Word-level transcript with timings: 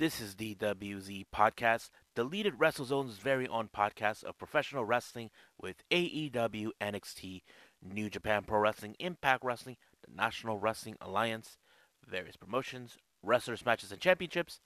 This 0.00 0.18
is 0.18 0.36
the 0.36 0.54
WZ 0.54 1.26
Podcast, 1.30 1.90
deleted 2.16 2.54
WrestleZone's 2.54 3.18
very 3.18 3.46
own 3.46 3.68
podcast 3.68 4.24
of 4.24 4.38
professional 4.38 4.86
wrestling 4.86 5.28
with 5.60 5.84
AEW, 5.90 6.70
NXT, 6.80 7.42
New 7.82 8.08
Japan 8.08 8.44
Pro 8.44 8.60
Wrestling, 8.60 8.96
Impact 8.98 9.44
Wrestling, 9.44 9.76
the 10.02 10.16
National 10.16 10.56
Wrestling 10.56 10.96
Alliance, 11.02 11.58
various 12.08 12.36
promotions, 12.36 12.96
wrestlers, 13.22 13.66
matches, 13.66 13.92
and 13.92 14.00
championships. 14.00 14.60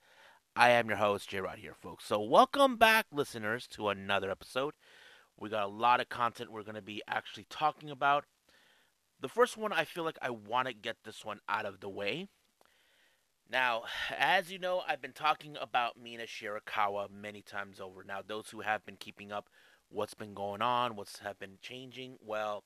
I 0.55 0.69
am 0.69 0.87
your 0.87 0.99
host, 0.99 1.27
J 1.27 1.41
Rod 1.41 1.59
here, 1.59 1.75
folks. 1.75 2.05
So, 2.05 2.21
welcome 2.21 2.77
back, 2.77 3.07
listeners, 3.11 3.67
to 3.71 3.89
another 3.89 4.31
episode. 4.31 4.73
We 5.37 5.49
got 5.49 5.65
a 5.65 5.67
lot 5.67 5.99
of 5.99 6.07
content 6.07 6.49
we're 6.49 6.63
going 6.63 6.75
to 6.75 6.81
be 6.81 7.01
actually 7.09 7.47
talking 7.49 7.89
about. 7.89 8.23
The 9.19 9.27
first 9.27 9.57
one, 9.57 9.73
I 9.73 9.83
feel 9.83 10.05
like 10.05 10.17
I 10.21 10.29
want 10.29 10.69
to 10.69 10.73
get 10.73 10.95
this 11.03 11.25
one 11.25 11.41
out 11.49 11.65
of 11.65 11.81
the 11.81 11.89
way. 11.89 12.29
Now, 13.49 13.83
as 14.17 14.51
you 14.51 14.57
know, 14.57 14.81
I've 14.87 15.01
been 15.01 15.13
talking 15.13 15.55
about 15.61 16.01
Mina 16.01 16.23
Shirakawa 16.23 17.11
many 17.11 17.41
times 17.41 17.79
over. 17.79 18.03
Now, 18.03 18.21
those 18.25 18.49
who 18.49 18.61
have 18.61 18.85
been 18.85 18.97
keeping 18.97 19.31
up 19.31 19.49
what's 19.89 20.15
been 20.15 20.33
going 20.33 20.61
on, 20.61 20.95
what's 20.95 21.19
have 21.19 21.37
been 21.37 21.57
changing, 21.61 22.17
well, 22.25 22.63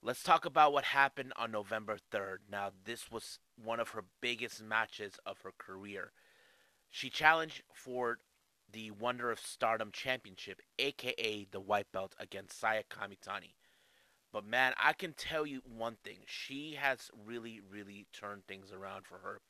let's 0.00 0.22
talk 0.22 0.44
about 0.44 0.72
what 0.72 0.84
happened 0.84 1.32
on 1.36 1.50
November 1.50 1.98
3rd. 2.12 2.38
Now, 2.50 2.70
this 2.84 3.10
was 3.10 3.40
one 3.62 3.80
of 3.80 3.90
her 3.90 4.04
biggest 4.20 4.62
matches 4.62 5.14
of 5.26 5.40
her 5.42 5.52
career. 5.58 6.12
She 6.88 7.10
challenged 7.10 7.62
for 7.74 8.18
the 8.70 8.92
Wonder 8.92 9.30
of 9.30 9.40
Stardom 9.40 9.90
Championship, 9.92 10.60
aka 10.78 11.46
the 11.50 11.60
white 11.60 11.90
belt, 11.92 12.14
against 12.20 12.58
Saya 12.58 12.82
Kamitani. 12.88 13.54
But 14.32 14.46
man, 14.46 14.72
I 14.82 14.92
can 14.92 15.12
tell 15.12 15.44
you 15.44 15.60
one 15.64 15.96
thing. 16.02 16.18
She 16.26 16.76
has 16.80 17.10
really, 17.26 17.60
really 17.60 18.06
turned 18.12 18.46
things 18.46 18.72
around 18.72 19.06
for 19.06 19.18
her. 19.18 19.40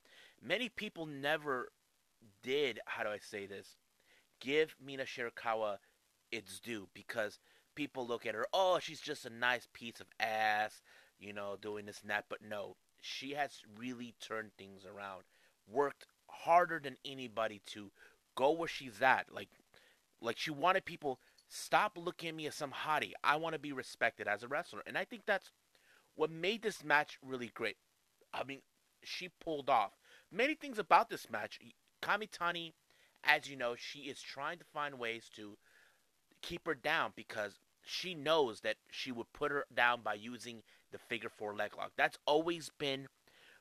Many 0.44 0.68
people 0.68 1.06
never 1.06 1.70
did, 2.42 2.80
how 2.86 3.04
do 3.04 3.10
I 3.10 3.18
say 3.18 3.46
this, 3.46 3.76
give 4.40 4.74
Mina 4.84 5.04
Shirakawa 5.04 5.76
its 6.32 6.58
due 6.58 6.88
because 6.94 7.38
people 7.74 8.06
look 8.06 8.26
at 8.26 8.34
her, 8.34 8.46
oh, 8.52 8.78
she's 8.80 9.00
just 9.00 9.24
a 9.24 9.30
nice 9.30 9.68
piece 9.72 10.00
of 10.00 10.08
ass, 10.18 10.82
you 11.18 11.32
know, 11.32 11.56
doing 11.60 11.86
this 11.86 12.00
and 12.00 12.10
that. 12.10 12.24
But 12.28 12.40
no, 12.42 12.76
she 13.00 13.32
has 13.32 13.62
really 13.78 14.14
turned 14.20 14.50
things 14.56 14.84
around. 14.84 15.22
Worked 15.70 16.06
harder 16.28 16.80
than 16.82 16.96
anybody 17.04 17.62
to 17.66 17.92
go 18.34 18.50
where 18.50 18.68
she's 18.68 19.00
at. 19.00 19.26
Like, 19.32 19.48
like 20.20 20.38
she 20.38 20.50
wanted 20.50 20.84
people 20.84 21.20
stop 21.48 21.96
looking 21.96 22.30
at 22.30 22.34
me 22.34 22.46
as 22.46 22.54
some 22.54 22.72
hottie. 22.72 23.12
I 23.22 23.36
want 23.36 23.54
to 23.54 23.60
be 23.60 23.72
respected 23.72 24.26
as 24.26 24.42
a 24.42 24.48
wrestler, 24.48 24.82
and 24.86 24.98
I 24.98 25.04
think 25.04 25.22
that's 25.26 25.50
what 26.14 26.30
made 26.30 26.62
this 26.62 26.82
match 26.82 27.18
really 27.22 27.50
great. 27.54 27.76
I 28.34 28.44
mean, 28.44 28.60
she 29.02 29.28
pulled 29.28 29.68
off 29.70 29.92
many 30.32 30.54
things 30.54 30.78
about 30.78 31.10
this 31.10 31.30
match. 31.30 31.58
Kamitani, 32.02 32.72
as 33.22 33.48
you 33.48 33.56
know, 33.56 33.74
she 33.76 34.00
is 34.00 34.20
trying 34.20 34.58
to 34.58 34.64
find 34.72 34.98
ways 34.98 35.30
to 35.36 35.56
keep 36.40 36.66
her 36.66 36.74
down 36.74 37.12
because 37.14 37.60
she 37.84 38.14
knows 38.14 38.60
that 38.60 38.76
she 38.90 39.12
would 39.12 39.32
put 39.32 39.50
her 39.52 39.64
down 39.74 40.00
by 40.02 40.14
using 40.14 40.62
the 40.90 40.98
figure 40.98 41.28
four 41.28 41.54
leg 41.54 41.72
lock. 41.76 41.92
That's 41.96 42.18
always 42.26 42.70
been 42.78 43.06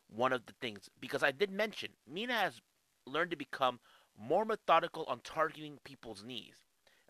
one 0.08 0.34
of 0.34 0.46
the 0.46 0.54
things 0.60 0.90
because 1.00 1.24
I 1.24 1.32
did 1.32 1.52
mention 1.52 1.92
Mina 2.12 2.34
has 2.34 2.62
learned 3.06 3.32
to 3.32 3.38
become 3.38 3.80
more 4.20 4.46
methodical 4.46 5.06
on 5.06 5.22
targeting 5.24 5.80
people's 5.84 6.24
knees. 6.24 6.56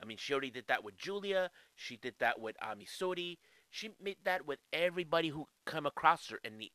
I 0.02 0.06
mean, 0.06 0.17
she 0.17 0.34
already 0.34 0.52
did 0.52 0.66
that 0.67 0.84
with 0.84 0.98
Julia. 0.98 1.52
She 1.76 1.98
did 1.98 2.16
that 2.20 2.39
with 2.39 2.56
Ami 2.62 2.86
Sourei. 2.86 3.38
She 3.70 3.89
made 4.02 4.17
that 4.23 4.45
with 4.45 4.59
everybody 4.73 5.30
who 5.30 5.48
come 5.66 5.86
across 5.86 6.30
her 6.30 6.39
in 6.44 6.58
the 6.58 6.72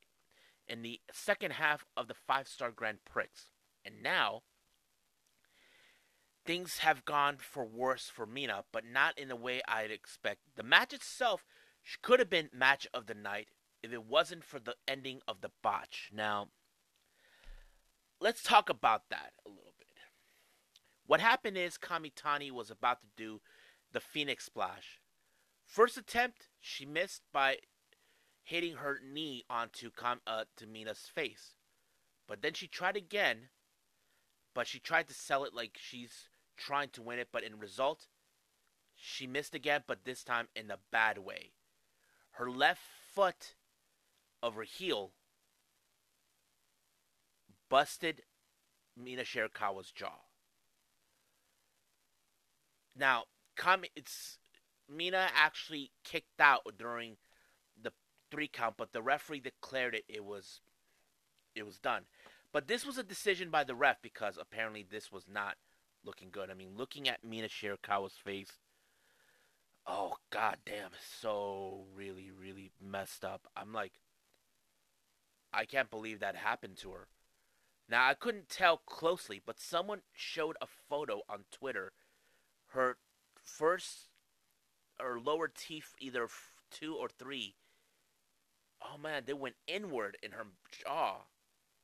in 0.68 0.82
the 0.82 1.00
second 1.12 1.52
half 1.52 1.84
of 1.96 2.08
the 2.08 2.14
five 2.14 2.48
star 2.48 2.70
Grand 2.70 2.98
Prix. 3.04 3.26
And 3.84 4.02
now 4.02 4.42
things 6.44 6.78
have 6.78 7.04
gone 7.04 7.36
for 7.38 7.64
worse 7.64 8.08
for 8.08 8.26
Mina, 8.26 8.64
but 8.72 8.84
not 8.84 9.18
in 9.18 9.28
the 9.28 9.36
way 9.36 9.60
I'd 9.68 9.90
expect. 9.90 10.40
The 10.56 10.62
match 10.62 10.92
itself 10.92 11.44
could 12.02 12.18
have 12.18 12.30
been 12.30 12.50
match 12.52 12.86
of 12.94 13.06
the 13.06 13.14
night 13.14 13.48
if 13.82 13.92
it 13.92 14.04
wasn't 14.04 14.44
for 14.44 14.58
the 14.58 14.76
ending 14.88 15.20
of 15.28 15.40
the 15.40 15.50
botch. 15.62 16.10
Now, 16.12 16.48
let's 18.20 18.42
talk 18.42 18.68
about 18.68 19.08
that 19.10 19.32
a 19.44 19.48
little 19.48 19.74
bit. 19.78 19.86
What 21.06 21.20
happened 21.20 21.56
is 21.56 21.78
Kamitani 21.78 22.50
was 22.50 22.70
about 22.70 23.00
to 23.02 23.06
do 23.16 23.40
the 23.92 24.00
Phoenix 24.00 24.44
Splash. 24.44 25.00
First 25.64 25.96
attempt, 25.96 26.48
she 26.60 26.84
missed 26.84 27.22
by 27.32 27.58
hitting 28.46 28.76
her 28.76 29.00
knee 29.04 29.44
onto 29.50 29.90
Com- 29.90 30.20
uh, 30.24 30.44
to 30.56 30.66
Mina's 30.66 31.10
face. 31.12 31.56
But 32.28 32.42
then 32.42 32.54
she 32.54 32.68
tried 32.68 32.96
again, 32.96 33.48
but 34.54 34.68
she 34.68 34.78
tried 34.78 35.08
to 35.08 35.14
sell 35.14 35.44
it 35.44 35.52
like 35.52 35.76
she's 35.80 36.28
trying 36.56 36.90
to 36.90 37.02
win 37.02 37.18
it, 37.18 37.28
but 37.32 37.42
in 37.42 37.58
result, 37.58 38.06
she 38.94 39.26
missed 39.26 39.54
again, 39.54 39.82
but 39.86 40.04
this 40.04 40.22
time 40.22 40.46
in 40.54 40.70
a 40.70 40.78
bad 40.92 41.18
way. 41.18 41.50
Her 42.32 42.48
left 42.48 42.82
foot 43.12 43.56
of 44.42 44.54
her 44.54 44.62
heel 44.62 45.10
busted 47.68 48.22
Mina 48.96 49.22
Shirakawa's 49.22 49.90
jaw. 49.90 50.20
Now, 52.94 53.24
Kami, 53.56 53.90
it's 53.96 54.38
Mina 54.88 55.30
actually 55.34 55.90
kicked 56.04 56.40
out 56.40 56.62
during 56.78 57.16
three 58.30 58.48
count, 58.48 58.76
but 58.76 58.92
the 58.92 59.02
referee 59.02 59.40
declared 59.40 59.94
it. 59.94 60.04
It 60.08 60.24
was, 60.24 60.60
it 61.54 61.64
was 61.64 61.78
done. 61.78 62.02
But 62.52 62.68
this 62.68 62.86
was 62.86 62.98
a 62.98 63.02
decision 63.02 63.50
by 63.50 63.64
the 63.64 63.74
ref 63.74 64.00
because 64.02 64.38
apparently 64.40 64.86
this 64.88 65.12
was 65.12 65.24
not 65.30 65.56
looking 66.04 66.28
good. 66.30 66.50
I 66.50 66.54
mean, 66.54 66.70
looking 66.76 67.08
at 67.08 67.24
Mina 67.24 67.48
Shirakawa's 67.48 68.16
face, 68.16 68.52
oh 69.86 70.16
god 70.30 70.58
damn, 70.64 70.90
so 71.20 71.84
really, 71.94 72.30
really 72.30 72.70
messed 72.80 73.24
up. 73.24 73.46
I'm 73.56 73.72
like, 73.72 73.92
I 75.52 75.64
can't 75.64 75.90
believe 75.90 76.20
that 76.20 76.36
happened 76.36 76.76
to 76.78 76.92
her. 76.92 77.08
Now 77.88 78.08
I 78.08 78.14
couldn't 78.14 78.48
tell 78.48 78.78
closely, 78.78 79.40
but 79.44 79.60
someone 79.60 80.00
showed 80.12 80.56
a 80.60 80.66
photo 80.66 81.22
on 81.28 81.44
Twitter. 81.50 81.92
Her 82.68 82.96
first 83.42 84.08
or 84.98 85.20
lower 85.20 85.48
teeth, 85.48 85.94
either 86.00 86.28
two 86.70 86.94
or 86.94 87.08
three. 87.08 87.54
Oh 88.86 88.98
man, 88.98 89.24
they 89.26 89.32
went 89.32 89.56
inward 89.66 90.16
in 90.22 90.32
her 90.32 90.46
jaw. 90.84 91.22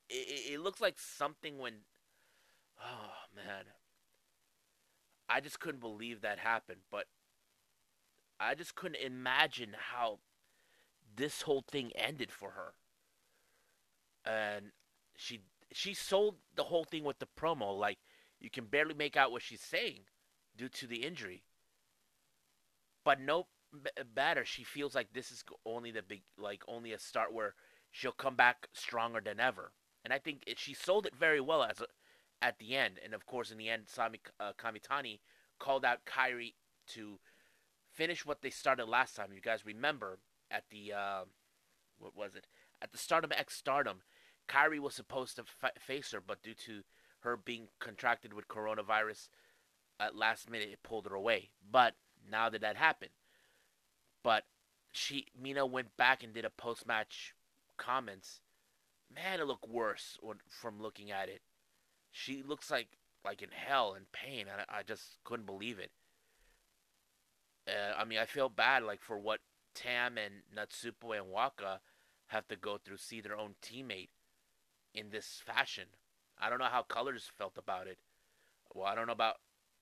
It, 0.09 0.29
it, 0.29 0.53
it 0.55 0.61
looks 0.61 0.81
like 0.81 0.99
something 0.99 1.59
when. 1.59 1.75
Oh 2.81 3.13
man, 3.35 3.65
I 5.29 5.41
just 5.41 5.61
couldn't 5.61 5.81
believe 5.81 6.21
that 6.21 6.39
happened. 6.39 6.81
But 6.91 7.07
I 8.39 8.55
just 8.55 8.75
couldn't 8.75 9.01
imagine 9.01 9.77
how 9.93 10.19
this 11.15 11.43
whole 11.43 11.65
thing 11.67 11.93
ended 11.95 12.31
for 12.31 12.51
her. 12.51 12.75
And 14.25 14.73
she 15.17 15.41
she 15.73 15.95
sold 15.95 16.37
the 16.55 16.65
whole 16.65 16.85
thing 16.85 17.05
with 17.05 17.19
the 17.19 17.27
promo 17.39 17.77
like 17.77 17.99
you 18.41 18.51
can 18.51 18.65
barely 18.65 18.95
make 18.95 19.17
out 19.17 19.33
what 19.33 19.43
she's 19.43 19.61
saying 19.61 20.01
due 20.57 20.69
to 20.69 20.87
the 20.87 21.05
injury. 21.05 21.45
But 23.05 23.21
no 23.21 23.47
better, 24.15 24.45
she 24.45 24.65
feels 24.65 24.95
like 24.95 25.13
this 25.13 25.31
is 25.31 25.45
only 25.65 25.91
the 25.91 26.03
big 26.03 26.23
like 26.39 26.63
only 26.69 26.93
a 26.93 26.99
start 26.99 27.33
where 27.33 27.55
she'll 27.91 28.13
come 28.13 28.37
back 28.37 28.69
stronger 28.73 29.21
than 29.21 29.41
ever. 29.41 29.73
And 30.05 30.13
I 30.13 30.19
think 30.19 30.43
it, 30.47 30.59
she 30.59 30.75
sold 30.75 31.07
it 31.07 31.15
very 31.15 31.41
well 31.41 31.63
as 31.63 31.81
a, 31.81 31.87
at 32.45 32.59
the 32.59 32.77
end. 32.77 32.99
And 33.05 33.15
of 33.15 33.27
course, 33.27 33.51
in 33.51 33.59
the 33.59 33.69
end, 33.69 33.85
Sami 33.87 34.21
uh, 34.41 34.53
Kamitani 34.59 35.21
called 35.59 35.85
out 35.85 36.05
Kairi 36.05 36.55
to 36.89 37.21
finish 37.93 38.27
what 38.27 38.43
they 38.43 38.51
started 38.51 38.87
last 38.87 39.15
time. 39.15 39.33
You 39.33 39.41
guys 39.41 39.65
remember 39.65 40.19
at 40.51 40.65
the 40.71 40.93
uh, 40.93 41.25
what 41.99 42.17
was 42.17 42.35
it? 42.35 42.47
At 42.81 42.93
the 42.93 42.99
Stardom 42.99 43.33
X 43.33 43.55
Stardom, 43.55 44.03
Kairi 44.49 44.81
was 44.81 44.95
supposed 44.95 45.37
to 45.37 45.45
face 45.79 46.13
her, 46.13 46.21
but 46.21 46.43
due 46.43 46.55
to 46.67 46.83
her 47.21 47.37
being 47.37 47.69
contracted 47.79 48.33
with 48.33 48.49
coronavirus 48.49 49.29
at 50.01 50.17
last 50.17 50.51
minute, 50.51 50.71
it 50.73 50.83
pulled 50.83 51.07
her 51.07 51.15
away. 51.15 51.51
But 51.71 51.95
now 52.29 52.49
that 52.51 52.61
that 52.61 52.77
happened, 52.77 53.13
but 54.23 54.45
she 54.93 55.27
Mina 55.41 55.67
went 55.67 55.97
back 55.97 56.23
and 56.23 56.33
did 56.33 56.45
a 56.45 56.51
post 56.51 56.87
match 56.87 57.35
comments. 57.77 58.41
Man, 59.15 59.41
it 59.41 59.47
looked 59.47 59.69
worse 59.69 60.19
when, 60.21 60.39
from 60.49 60.81
looking 60.81 61.11
at 61.11 61.29
it. 61.29 61.43
She 62.11 62.43
looks 62.43 62.71
like 62.71 62.99
like 63.25 63.43
in 63.43 63.51
hell 63.53 63.95
and 63.95 64.11
pain. 64.13 64.47
I, 64.49 64.79
I 64.79 64.83
just 64.83 65.19
couldn't 65.25 65.47
believe 65.47 65.79
it. 65.79 65.91
Uh, 67.67 67.95
I 67.97 68.05
mean, 68.05 68.19
I 68.19 68.25
feel 68.25 68.49
bad 68.49 68.83
like 68.83 69.03
for 69.03 69.19
what 69.19 69.41
Tam 69.75 70.19
and 70.19 70.43
Natsupoi 70.55 71.19
and 71.19 71.31
Waka 71.31 71.81
have 72.29 72.49
to 72.49 72.57
go 72.57 72.79
through, 72.79 72.97
see 72.97 73.21
their 73.21 73.37
own 73.37 73.55
teammate 73.63 74.09
in 74.95 75.11
this 75.11 75.41
fashion. 75.45 75.85
I 76.41 76.51
don't 76.51 76.59
know 76.59 76.65
how 76.65 76.83
Colors 76.83 77.31
felt 77.39 77.57
about 77.57 77.87
it. 77.87 77.99
Well, 78.75 78.87
I 78.87 78.95
don't 78.95 79.07
know 79.07 79.13
about 79.13 79.37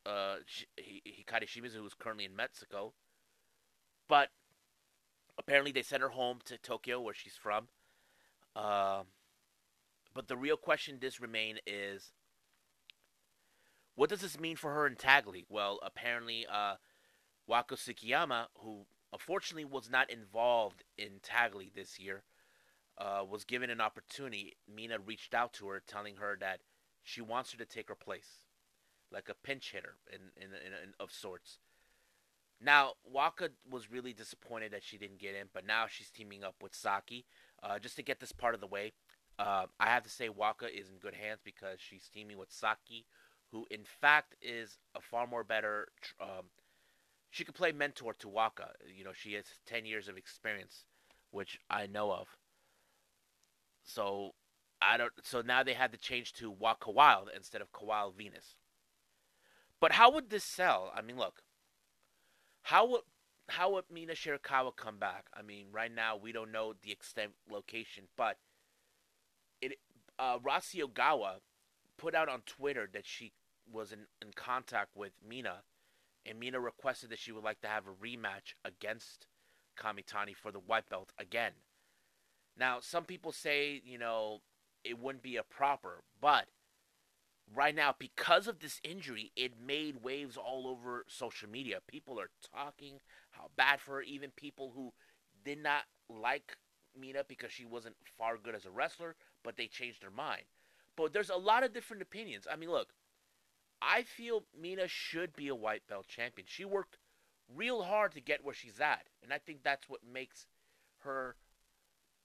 uh, 0.05 0.37
Hikari 0.79 1.47
Shimizu, 1.47 1.77
who's 1.77 1.95
currently 1.95 2.25
in 2.25 2.37
Mexico. 2.37 2.93
But 4.11 4.31
apparently 5.39 5.71
they 5.71 5.83
sent 5.83 6.03
her 6.03 6.09
home 6.09 6.41
to 6.47 6.59
Tokyo, 6.59 7.01
where 7.01 7.15
she's 7.15 7.37
from. 7.37 7.69
Uh, 8.57 9.05
but 10.13 10.27
the 10.27 10.37
real 10.37 10.57
question 10.57 10.99
does 10.99 11.21
remain 11.21 11.59
is 11.65 12.11
What 13.95 14.11
does 14.11 14.21
this 14.21 14.41
mean 14.41 14.57
for 14.57 14.75
her 14.75 14.85
in 14.85 14.97
Tag 14.97 15.29
League? 15.29 15.47
Well, 15.49 15.79
apparently, 15.85 16.45
uh, 16.53 16.75
Waka 17.47 17.77
Tsukiyama, 17.77 18.47
who 18.59 18.87
unfortunately 19.13 19.65
was 19.65 19.89
not 19.89 20.11
involved 20.11 20.83
in 20.99 21.21
Tag 21.23 21.55
League 21.55 21.75
this 21.77 22.01
year, 22.01 22.25
uh, 22.99 23.23
was 23.29 23.45
given 23.45 23.71
an 23.71 23.81
opportunity. 23.81 24.57
Mina 24.69 24.99
reached 24.99 25.35
out 25.35 25.53
to 25.55 25.69
her, 25.69 25.81
telling 25.87 26.17
her 26.17 26.37
that 26.41 26.63
she 27.05 27.21
wants 27.21 27.53
her 27.53 27.59
to 27.59 27.65
take 27.65 27.89
her 27.89 27.95
place, 27.95 28.47
like 29.13 29.29
a 29.29 29.35
pinch 29.35 29.71
hitter 29.71 29.95
in, 30.13 30.33
in, 30.37 30.51
in, 30.51 30.73
in 30.73 30.95
of 30.99 31.13
sorts. 31.13 31.61
Now, 32.61 32.93
Waka 33.05 33.51
was 33.69 33.91
really 33.91 34.13
disappointed 34.13 34.73
that 34.73 34.83
she 34.83 34.99
didn't 34.99 35.19
get 35.19 35.35
in, 35.35 35.49
but 35.53 35.67
now 35.67 35.87
she's 35.89 36.11
teaming 36.11 36.45
up 36.45 36.57
with 36.63 36.75
Saki. 36.75 37.25
Uh, 37.63 37.79
just 37.79 37.97
to 37.97 38.03
get 38.03 38.21
this 38.21 38.33
part 38.33 38.55
of 38.55 38.61
the 38.61 38.67
way, 38.67 38.93
uh, 39.39 39.67
I 39.79 39.87
have 39.87 40.03
to 40.03 40.11
say 40.11 40.29
Waka 40.29 40.67
is 40.67 40.91
in 40.91 40.99
good 40.99 41.15
hands 41.15 41.41
because 41.43 41.79
she's 41.81 42.11
teaming 42.13 42.37
with 42.37 42.53
Saki, 42.53 43.07
who 43.51 43.67
in 43.71 43.85
fact 43.85 44.37
is 44.43 44.79
a 44.95 45.01
far 45.01 45.27
more 45.27 45.43
better. 45.43 45.89
Um, 46.21 46.51
she 47.31 47.45
could 47.45 47.55
play 47.55 47.73
mentor 47.73 48.13
to 48.15 48.29
Waka. 48.29 48.73
You 48.95 49.05
know, 49.05 49.13
she 49.15 49.35
has 49.35 49.45
ten 49.65 49.87
years 49.87 50.09
of 50.09 50.19
experience, 50.19 50.85
which 51.31 51.59
I 51.71 51.87
know 51.87 52.13
of. 52.13 52.29
So 53.83 54.33
I 54.83 54.97
don't. 54.99 55.13
So 55.23 55.41
now 55.41 55.63
they 55.63 55.75
had 55.75 55.93
to 55.93 55.99
change 55.99 56.35
to 56.35 56.51
Waka 56.51 56.91
Wild 56.91 57.31
instead 57.35 57.63
of 57.63 57.73
Kawal 57.73 58.15
Venus. 58.15 58.57
But 59.81 59.93
how 59.93 60.11
would 60.13 60.29
this 60.29 60.45
sell? 60.45 60.93
I 60.95 61.01
mean, 61.01 61.17
look. 61.17 61.43
How 62.63 62.87
would 62.87 63.03
how 63.49 63.73
would 63.73 63.85
Mina 63.93 64.13
Shirakawa 64.13 64.77
come 64.77 64.99
back? 64.99 65.27
I 65.35 65.43
mean, 65.43 65.67
right 65.73 65.93
now 65.93 66.17
we 66.17 66.31
don't 66.31 66.53
know 66.53 66.75
the 66.83 66.93
extent 66.93 67.33
location, 67.51 68.05
but 68.17 68.39
it 69.61 69.79
uh, 70.19 70.39
Rossy 70.39 70.81
Ogawa 70.83 71.37
put 71.97 72.15
out 72.15 72.29
on 72.29 72.43
Twitter 72.47 72.89
that 72.93 73.07
she 73.07 73.33
was 73.71 73.93
in, 73.93 74.01
in 74.23 74.33
contact 74.35 74.97
with 74.97 75.13
Mina, 75.27 75.63
and 76.27 76.39
Mina 76.39 76.61
requested 76.61 77.11
that 77.11 77.19
she 77.19 77.33
would 77.33 77.45
like 77.45 77.61
to 77.61 77.69
have 77.69 77.85
a 77.87 78.05
rematch 78.05 78.55
against 78.65 79.27
Kamitani 79.79 80.35
for 80.37 80.53
the 80.53 80.59
white 80.59 80.89
belt 80.89 81.13
again. 81.19 81.53
Now, 82.57 82.79
some 82.81 83.05
people 83.05 83.33
say, 83.33 83.81
you 83.85 83.99
know, 83.99 84.41
it 84.85 84.99
wouldn't 84.99 85.23
be 85.23 85.37
a 85.37 85.43
proper, 85.43 86.03
but 86.21 86.47
right 87.55 87.75
now, 87.75 87.95
because 87.99 88.47
of 88.47 88.61
this 88.61 88.81
injury, 88.85 89.33
it 89.37 89.53
made 89.65 90.03
waves 90.03 90.37
all 90.37 90.67
over 90.67 91.05
social 91.09 91.49
media. 91.49 91.79
People 91.87 92.21
are 92.21 92.31
talking 92.55 93.01
how 93.33 93.51
bad 93.57 93.81
for 93.81 93.97
her, 93.97 94.03
even 94.03 94.31
people 94.31 94.73
who 94.75 94.93
did 95.45 95.63
not 95.63 95.83
like 96.09 96.57
Mina 96.99 97.25
because 97.27 97.53
she 97.53 97.65
wasn't 97.65 97.97
far 98.19 98.37
good 98.37 98.55
as 98.55 98.67
a 98.67 98.71
wrestler, 98.71 99.17
but 99.43 99.57
they 99.57 99.67
changed 99.67 100.03
their 100.03 100.11
mind. 100.11 100.43
But 100.97 101.13
there's 101.13 101.31
a 101.31 101.37
lot 101.37 101.63
of 101.63 101.73
different 101.73 102.03
opinions. 102.03 102.47
I 102.51 102.57
mean, 102.57 102.71
look, 102.71 102.89
I 103.81 104.03
feel 104.03 104.45
Mina 104.59 104.89
should 104.89 105.35
be 105.35 105.49
a 105.49 105.55
white 105.55 105.87
belt 105.89 106.07
champion. 106.09 106.47
She 106.49 106.65
worked 106.65 106.99
real 107.55 107.83
hard 107.83 108.13
to 108.13 108.21
get 108.21 108.45
where 108.45 108.55
she's 108.55 108.81
at, 108.81 109.07
and 109.23 109.33
I 109.33 109.39
think 109.39 109.63
that's 109.63 109.89
what 109.89 110.01
makes 110.05 110.47
her 110.99 111.37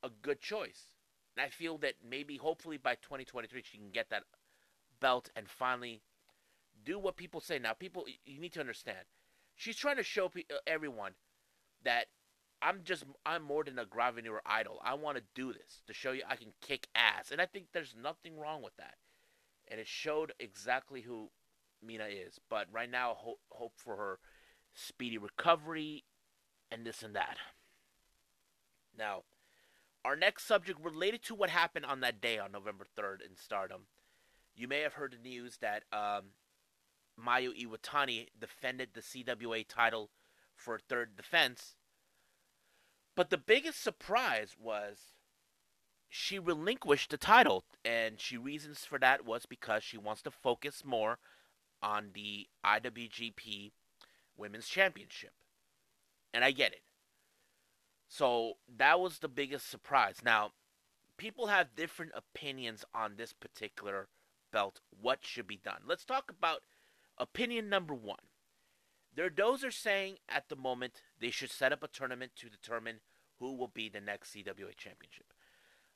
a 0.03 0.09
good 0.21 0.41
choice. 0.41 0.93
And 1.37 1.45
I 1.45 1.49
feel 1.49 1.77
that 1.79 1.95
maybe, 2.07 2.37
hopefully, 2.37 2.77
by 2.77 2.95
2023, 2.95 3.63
she 3.63 3.77
can 3.77 3.89
get 3.89 4.09
that 4.09 4.23
and 5.35 5.47
finally 5.47 6.01
do 6.83 6.99
what 6.99 7.15
people 7.15 7.41
say. 7.41 7.59
Now, 7.59 7.73
people, 7.73 8.05
you 8.25 8.39
need 8.39 8.53
to 8.53 8.59
understand. 8.59 9.05
She's 9.55 9.77
trying 9.77 9.97
to 9.97 10.03
show 10.03 10.25
uh, 10.25 10.55
everyone 10.67 11.13
that 11.83 12.07
I'm 12.61 12.81
just 12.83 13.03
I'm 13.25 13.43
more 13.43 13.63
than 13.63 13.79
a 13.79 13.85
Gravenir 13.85 14.39
idol. 14.45 14.79
I 14.83 14.95
want 14.95 15.17
to 15.17 15.23
do 15.33 15.53
this 15.53 15.81
to 15.87 15.93
show 15.93 16.11
you 16.11 16.23
I 16.27 16.35
can 16.35 16.53
kick 16.61 16.87
ass, 16.95 17.31
and 17.31 17.39
I 17.39 17.45
think 17.45 17.67
there's 17.71 17.95
nothing 18.01 18.37
wrong 18.37 18.61
with 18.63 18.75
that. 18.77 18.95
And 19.67 19.79
it 19.79 19.87
showed 19.87 20.33
exactly 20.39 21.01
who 21.01 21.29
Mina 21.83 22.05
is. 22.05 22.39
But 22.49 22.67
right 22.71 22.89
now, 22.89 23.13
hope, 23.15 23.39
hope 23.49 23.73
for 23.77 23.95
her 23.95 24.19
speedy 24.73 25.17
recovery 25.17 26.03
and 26.71 26.85
this 26.85 27.01
and 27.01 27.15
that. 27.15 27.37
Now, 28.97 29.23
our 30.03 30.15
next 30.15 30.45
subject 30.45 30.79
related 30.83 31.23
to 31.23 31.35
what 31.35 31.49
happened 31.49 31.85
on 31.85 32.01
that 32.01 32.21
day 32.21 32.37
on 32.37 32.51
November 32.51 32.85
3rd 32.97 33.21
in 33.27 33.35
Stardom. 33.35 33.87
You 34.55 34.67
may 34.67 34.81
have 34.81 34.93
heard 34.93 35.13
the 35.13 35.29
news 35.29 35.57
that 35.57 35.83
um, 35.91 36.31
Mayu 37.19 37.51
Iwatani 37.53 38.27
defended 38.39 38.89
the 38.93 39.01
CWA 39.01 39.65
title 39.67 40.09
for 40.55 40.75
a 40.75 40.79
third 40.79 41.15
defense. 41.15 41.75
But 43.15 43.29
the 43.29 43.37
biggest 43.37 43.81
surprise 43.81 44.55
was 44.59 45.13
she 46.09 46.39
relinquished 46.39 47.11
the 47.11 47.17
title, 47.17 47.65
and 47.83 48.19
she 48.19 48.37
reasons 48.37 48.85
for 48.85 48.97
that 48.99 49.25
was 49.25 49.45
because 49.45 49.83
she 49.83 49.97
wants 49.97 50.21
to 50.23 50.31
focus 50.31 50.83
more 50.85 51.19
on 51.81 52.11
the 52.13 52.47
IWGP 52.65 53.71
Women's 54.37 54.67
Championship. 54.67 55.33
And 56.33 56.43
I 56.43 56.51
get 56.51 56.71
it. 56.73 56.81
So 58.07 58.53
that 58.77 58.99
was 58.99 59.19
the 59.19 59.27
biggest 59.27 59.69
surprise. 59.69 60.17
Now, 60.23 60.51
people 61.17 61.47
have 61.47 61.75
different 61.75 62.11
opinions 62.15 62.85
on 62.93 63.15
this 63.15 63.33
particular 63.33 64.07
belt, 64.55 64.79
what 65.01 65.19
should 65.25 65.47
be 65.47 65.57
done. 65.57 65.81
Let's 65.85 66.05
talk 66.05 66.31
about 66.31 66.61
opinion 67.17 67.67
number 67.67 67.93
one. 67.93 68.29
There, 69.13 69.29
those 69.29 69.65
are 69.65 69.71
saying 69.71 70.15
at 70.29 70.47
the 70.47 70.55
moment 70.55 71.01
they 71.19 71.29
should 71.29 71.51
set 71.51 71.73
up 71.73 71.83
a 71.83 71.89
tournament 71.89 72.31
to 72.37 72.49
determine 72.49 73.01
who 73.39 73.53
will 73.53 73.67
be 73.67 73.89
the 73.89 73.99
next 73.99 74.33
CWA 74.33 74.73
championship. 74.77 75.33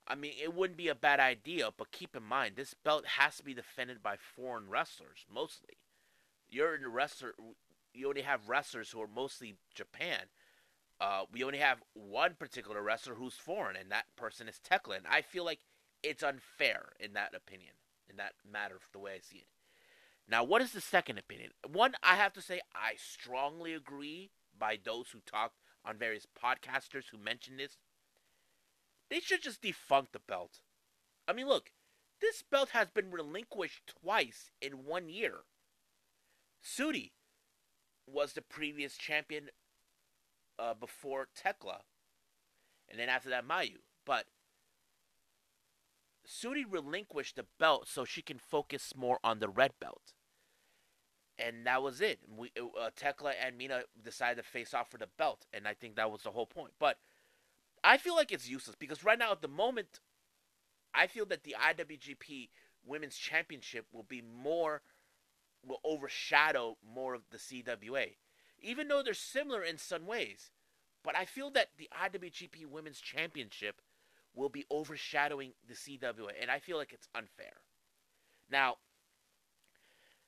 I 0.06 0.16
mean, 0.16 0.34
it 0.42 0.54
wouldn't 0.54 0.78
be 0.78 0.90
a 0.90 0.96
bad 0.96 1.22
idea, 1.22 1.70
but 1.78 1.92
keep 1.92 2.18
in 2.18 2.24
mind 2.24 2.56
this 2.58 2.74
belt 2.74 3.06
has 3.18 3.38
to 3.38 3.44
be 3.44 3.54
defended 3.54 4.04
by 4.04 4.18
foreign 4.18 4.68
wrestlers 4.68 5.26
mostly. 5.34 5.78
You're 6.50 6.76
in 6.76 6.84
a 6.84 6.90
wrestler. 6.90 7.36
You 7.94 8.10
only 8.10 8.24
have 8.24 8.50
wrestlers 8.50 8.92
who 8.92 9.02
are 9.02 9.08
mostly 9.08 9.56
Japan. 9.74 10.26
Uh, 11.00 11.24
we 11.32 11.46
only 11.46 11.60
have 11.60 11.82
one 11.94 12.34
particular 12.38 12.82
wrestler 12.82 13.16
who's 13.16 13.36
foreign, 13.36 13.78
and 13.78 13.90
that 13.90 14.14
person 14.18 14.50
is 14.50 14.60
Tekla. 14.60 14.98
And 14.98 15.08
I 15.08 15.22
feel 15.22 15.46
like 15.46 15.60
it's 16.04 16.24
unfair 16.24 16.90
in 17.00 17.14
that 17.14 17.34
opinion, 17.34 17.72
in 18.10 18.18
that 18.18 18.34
matter, 18.50 18.80
the 18.92 19.00
way 19.00 19.14
I 19.14 19.20
see 19.20 19.38
it. 19.38 19.48
Now, 20.28 20.44
what 20.44 20.62
is 20.62 20.74
the 20.74 20.82
second 20.82 21.18
opinion? 21.18 21.52
One, 21.68 21.94
I 22.04 22.16
have 22.16 22.34
to 22.34 22.42
say, 22.42 22.62
I 22.76 22.94
strongly 22.98 23.74
agree 23.74 24.32
by 24.58 24.78
those 24.84 25.10
who 25.12 25.20
talked 25.26 25.56
on 25.84 25.98
various 25.98 26.28
podcasters 26.28 27.06
who 27.12 27.18
mentioned 27.18 27.60
this. 27.60 27.78
They 29.10 29.20
should 29.20 29.42
just 29.42 29.62
defunct 29.62 30.14
the 30.14 30.20
belt. 30.20 30.60
I 31.28 31.34
mean, 31.34 31.48
look, 31.48 31.72
this 32.22 32.44
belt 32.44 32.70
has 32.70 32.90
been 32.90 33.12
relinquished 33.12 33.94
twice 34.02 34.52
in 34.62 34.86
one 34.86 35.10
year. 35.10 35.46
Syuri 36.64 37.12
was 38.06 38.34
the 38.34 38.42
previous 38.42 38.98
champion 38.98 39.50
uh, 40.60 40.74
before 40.74 41.28
Tekla, 41.36 41.82
and 42.90 43.00
then 43.00 43.10
after 43.10 43.30
that 43.30 43.48
Mayu. 43.48 43.78
But 44.06 44.26
Syuri 46.30 46.64
relinquished 46.70 47.38
the 47.38 47.46
belt 47.58 47.88
so 47.88 48.06
she 48.06 48.22
can 48.22 48.38
focus 48.38 48.94
more 48.96 49.20
on 49.24 49.40
the 49.40 49.50
red 49.50 49.72
belt 49.80 50.14
and 51.40 51.66
that 51.66 51.82
was 51.82 52.02
it. 52.02 52.20
We 52.38 52.52
uh, 52.58 52.90
Tekla 52.96 53.34
and 53.44 53.58
Mina 53.58 53.84
decided 54.04 54.44
to 54.44 54.48
face 54.48 54.74
off 54.74 54.92
for 54.92 54.98
the 54.98 55.08
belt, 55.18 55.46
and 55.54 55.68
I 55.68 55.74
think 55.74 55.96
that 55.96 56.12
was 56.12 56.24
the 56.24 56.32
whole 56.32 56.46
point. 56.46 56.74
But 56.80 56.98
I 57.84 57.98
feel 57.98 58.16
like 58.16 58.32
it's 58.32 58.50
useless 58.50 58.76
because 58.78 59.04
right 59.04 59.18
now, 59.18 59.32
at 59.32 59.42
the 59.42 59.48
moment, 59.48 60.02
I 60.94 61.08
feel 61.08 61.26
that 61.28 61.44
the 61.44 61.56
IWGP 61.60 62.50
Women's 62.86 63.16
Championship 63.16 63.86
will 63.92 64.04
be 64.04 64.22
more 64.22 64.82
will 65.66 65.80
overshadow 65.84 66.78
more 66.94 67.14
of 67.14 67.24
the 67.32 67.38
CWA, 67.38 68.16
even 68.62 68.88
though 68.88 69.02
they're 69.04 69.14
similar 69.14 69.64
in 69.64 69.78
some 69.78 70.06
ways. 70.06 70.52
But 71.04 71.18
I 71.18 71.26
feel 71.26 71.50
that 71.52 71.70
the 71.78 71.90
IWGP 71.98 72.66
Women's 72.66 73.00
Championship 73.00 73.82
will 74.34 74.50
be 74.50 74.66
overshadowing 74.72 75.54
the 75.68 75.74
CWA, 75.74 76.32
and 76.40 76.50
I 76.52 76.60
feel 76.60 76.78
like 76.78 76.94
it's 76.94 77.10
unfair. 77.16 77.62
Now, 78.50 78.76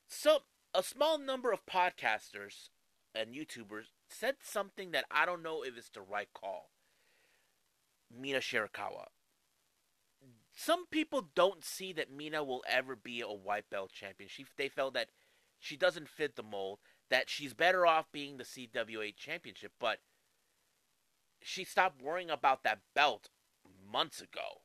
some 0.08 0.40
a 0.74 0.84
small 0.84 1.18
number 1.18 1.52
of 1.52 1.66
podcasters 1.66 2.70
and 3.14 3.34
YouTubers 3.34 3.88
said 4.08 4.36
something 4.42 4.92
that 4.92 5.06
I 5.12 5.26
don't 5.26 5.44
know 5.44 5.64
if 5.64 5.78
it's 5.78 5.90
the 5.90 6.02
right 6.02 6.30
call. 6.34 6.70
Mina 8.10 8.40
Shirakawa. 8.40 9.08
Some 10.54 10.86
people 10.88 11.30
don't 11.34 11.64
see 11.64 11.94
that 11.94 12.12
Mina 12.12 12.44
will 12.44 12.64
ever 12.70 12.96
be 12.96 13.22
a 13.22 13.28
white 13.28 13.70
belt 13.70 13.92
champion. 13.92 14.30
She, 14.30 14.46
they 14.58 14.70
felt 14.70 14.94
that 14.94 15.10
she 15.60 15.78
doesn't 15.78 16.10
fit 16.10 16.36
the 16.36 16.44
mold, 16.44 16.80
that 17.10 17.30
she's 17.30 17.54
better 17.54 17.86
off 17.86 18.12
being 18.12 18.38
the 18.38 18.44
CWA 18.44 19.16
championship, 19.16 19.72
but 19.80 20.00
she 21.42 21.64
stopped 21.64 22.02
worrying 22.02 22.30
about 22.30 22.64
that 22.64 22.80
belt 22.94 23.30
months 23.92 24.22
ago. 24.22 24.62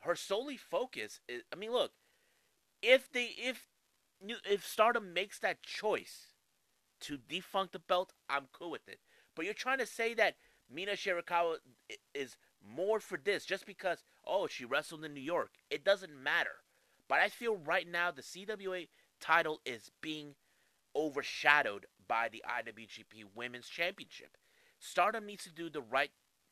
Her 0.00 0.14
solely 0.14 0.56
focus 0.56 1.20
is 1.28 1.42
I 1.52 1.56
mean 1.56 1.72
look, 1.72 1.92
if 2.82 3.10
they 3.10 3.34
if 3.36 3.68
if 4.44 4.66
Stardom 4.66 5.12
makes 5.12 5.38
that 5.38 5.62
choice 5.62 6.34
to 7.00 7.16
defunct 7.16 7.72
the 7.72 7.78
belt, 7.78 8.12
I'm 8.28 8.46
cool 8.52 8.70
with 8.70 8.88
it. 8.88 9.00
But 9.34 9.44
you're 9.44 9.54
trying 9.54 9.78
to 9.78 9.86
say 9.86 10.14
that 10.14 10.36
Mina 10.72 10.92
Shirakawa 10.92 11.56
is 12.14 12.36
more 12.62 13.00
for 13.00 13.18
this 13.22 13.44
just 13.44 13.66
because 13.66 14.04
oh 14.26 14.46
she 14.46 14.64
wrestled 14.64 15.04
in 15.04 15.14
New 15.14 15.20
York. 15.20 15.52
It 15.70 15.84
doesn't 15.84 16.14
matter. 16.14 16.62
But 17.08 17.18
I 17.20 17.28
feel 17.28 17.56
right 17.56 17.88
now 17.88 18.10
the 18.10 18.22
CWA 18.22 18.88
title 19.20 19.60
is 19.64 19.90
being 20.00 20.34
overshadowed 20.94 21.86
by 22.06 22.28
the 22.28 22.42
IWGP 22.48 23.24
Women's 23.34 23.68
Championship. 23.68 24.36
Stardom 24.78 25.26
needs 25.26 25.44
to 25.44 25.52
do 25.52 25.68
the 25.68 25.82
right, 25.82 26.10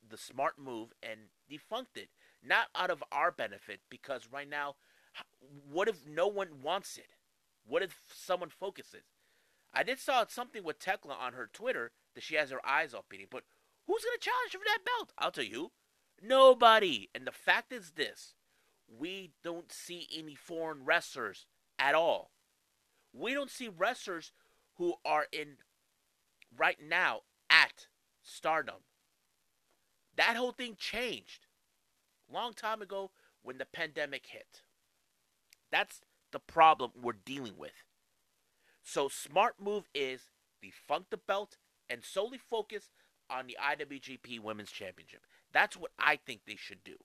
the 0.08 0.16
smart 0.16 0.58
move 0.58 0.92
and 1.02 1.20
defunct 1.48 1.96
it. 1.96 2.08
Not 2.42 2.68
out 2.74 2.90
of 2.90 3.02
our 3.10 3.32
benefit, 3.32 3.80
because 3.90 4.28
right 4.32 4.48
now, 4.48 4.76
what 5.70 5.88
if 5.88 6.06
no 6.06 6.28
one 6.28 6.62
wants 6.62 6.96
it? 6.96 7.08
What 7.66 7.82
if 7.82 8.00
someone 8.12 8.50
focuses? 8.50 9.02
I 9.74 9.82
did 9.82 9.98
saw 9.98 10.24
something 10.26 10.62
with 10.62 10.78
Tekla 10.78 11.14
on 11.14 11.32
her 11.32 11.50
Twitter 11.52 11.90
that 12.14 12.22
she 12.22 12.36
has 12.36 12.50
her 12.50 12.64
eyes 12.64 12.94
off 12.94 13.08
beating, 13.08 13.26
but 13.30 13.44
who's 13.86 14.04
gonna 14.04 14.18
challenge 14.18 14.52
her 14.52 14.58
for 14.58 14.64
that 14.64 14.84
belt? 14.84 15.12
I'll 15.18 15.30
tell 15.30 15.44
you, 15.44 15.72
nobody. 16.22 17.08
And 17.14 17.26
the 17.26 17.32
fact 17.32 17.72
is 17.72 17.92
this: 17.92 18.34
we 18.88 19.32
don't 19.42 19.70
see 19.72 20.08
any 20.16 20.34
foreign 20.34 20.84
wrestlers 20.84 21.46
at 21.78 21.94
all. 21.94 22.30
We 23.12 23.34
don't 23.34 23.50
see 23.50 23.68
wrestlers 23.68 24.32
who 24.76 24.94
are 25.04 25.26
in 25.32 25.56
right 26.56 26.78
now 26.80 27.22
at 27.50 27.88
Stardom. 28.22 28.84
That 30.18 30.36
whole 30.36 30.52
thing 30.52 30.76
changed 30.76 31.46
long 32.30 32.52
time 32.52 32.82
ago 32.82 33.12
when 33.42 33.58
the 33.58 33.64
pandemic 33.64 34.26
hit. 34.26 34.62
That's 35.70 36.00
the 36.32 36.40
problem 36.40 36.90
we're 37.00 37.12
dealing 37.24 37.54
with. 37.56 37.84
So 38.82 39.08
smart 39.08 39.54
move 39.62 39.88
is 39.94 40.30
defunct 40.60 41.10
the 41.10 41.16
belt 41.16 41.56
and 41.88 42.04
solely 42.04 42.38
focus 42.38 42.90
on 43.30 43.46
the 43.46 43.56
IWGP 43.62 44.40
Women's 44.40 44.72
Championship. 44.72 45.20
That's 45.52 45.76
what 45.76 45.92
I 45.98 46.16
think 46.16 46.40
they 46.46 46.56
should 46.56 46.82
do. 46.84 46.96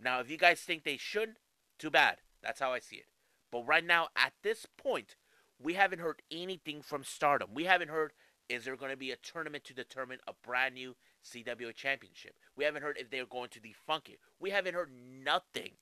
Now, 0.00 0.20
if 0.20 0.30
you 0.30 0.38
guys 0.38 0.60
think 0.60 0.84
they 0.84 0.96
should, 0.96 1.36
too 1.78 1.90
bad. 1.90 2.16
That's 2.42 2.60
how 2.60 2.72
I 2.72 2.80
see 2.80 2.96
it. 2.96 3.06
But 3.52 3.66
right 3.66 3.84
now, 3.84 4.08
at 4.16 4.32
this 4.42 4.66
point, 4.76 5.16
we 5.62 5.74
haven't 5.74 6.00
heard 6.00 6.22
anything 6.30 6.82
from 6.82 7.04
Stardom. 7.04 7.50
We 7.54 7.64
haven't 7.64 7.88
heard 7.88 8.12
is 8.48 8.64
there 8.64 8.76
going 8.76 8.92
to 8.92 8.96
be 8.96 9.10
a 9.10 9.16
tournament 9.16 9.64
to 9.64 9.74
determine 9.74 10.18
a 10.26 10.32
brand 10.32 10.74
new 10.74 10.94
CWA 11.26 11.74
championship. 11.74 12.34
We 12.56 12.64
haven't 12.64 12.82
heard 12.82 12.98
if 12.98 13.10
they're 13.10 13.26
going 13.26 13.48
to 13.50 13.60
defunk 13.60 14.08
it. 14.08 14.18
We 14.40 14.50
haven't 14.50 14.74
heard 14.74 14.90
nothing 14.92 15.72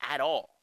at 0.00 0.20
all. 0.20 0.60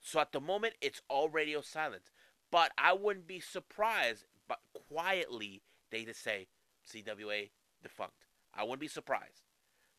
So 0.00 0.20
at 0.20 0.32
the 0.32 0.40
moment, 0.40 0.74
it's 0.80 1.00
all 1.08 1.28
radio 1.28 1.60
silence. 1.60 2.10
But 2.50 2.72
I 2.76 2.92
wouldn't 2.92 3.26
be 3.26 3.40
surprised, 3.40 4.24
but 4.48 4.58
quietly, 4.88 5.62
they 5.90 6.04
just 6.04 6.22
say 6.22 6.48
CWA 6.90 7.50
defunct. 7.82 8.26
I 8.54 8.64
wouldn't 8.64 8.80
be 8.80 8.88
surprised. 8.88 9.42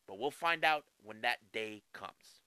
But 0.06 0.18
we'll 0.18 0.30
find 0.30 0.64
out 0.64 0.84
when 1.02 1.22
that 1.22 1.38
day 1.52 1.82
comes. 1.92 2.42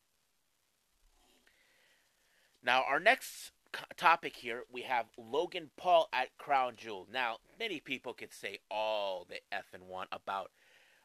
Now, 2.64 2.84
our 2.88 3.00
next 3.00 3.52
topic 3.96 4.36
here, 4.38 4.64
we 4.72 4.84
have 4.84 5.08
Logan 5.18 5.72
Paul 5.78 6.10
at 6.14 6.38
Crown 6.38 6.74
Jewel. 6.78 7.08
Now, 7.12 7.38
many 7.60 7.80
people 7.80 8.14
could 8.14 8.34
say 8.34 8.60
all 8.70 9.28
the 9.28 9.40
effing 9.56 9.88
want 9.88 10.10
about, 10.12 10.52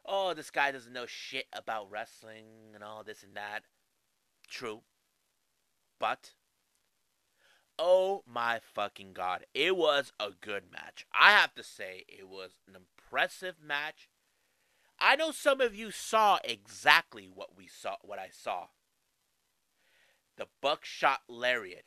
oh, 0.05 0.33
this 0.33 0.51
guy 0.51 0.71
doesn't 0.71 0.93
know 0.93 1.05
shit 1.05 1.45
about 1.53 1.89
wrestling 1.89 2.71
and 2.73 2.83
all 2.83 3.03
this 3.03 3.23
and 3.23 3.35
that. 3.35 3.63
True. 4.47 4.81
But, 5.99 6.31
oh 7.79 8.23
my 8.27 8.59
fucking 8.61 9.13
god, 9.13 9.45
it 9.53 9.77
was 9.77 10.11
a 10.19 10.31
good 10.39 10.63
match. 10.71 11.05
I 11.13 11.31
have 11.31 11.53
to 11.55 11.63
say, 11.63 12.03
it 12.07 12.27
was 12.27 12.51
an 12.67 12.75
impressive 12.75 13.55
match. 13.65 14.09
I 14.99 15.15
know 15.15 15.31
some 15.31 15.61
of 15.61 15.75
you 15.75 15.91
saw 15.91 16.39
exactly 16.43 17.27
what 17.33 17.57
we 17.57 17.67
saw, 17.67 17.95
what 18.01 18.19
I 18.19 18.29
saw. 18.31 18.67
The 20.37 20.47
buckshot 20.61 21.21
lariat. 21.27 21.85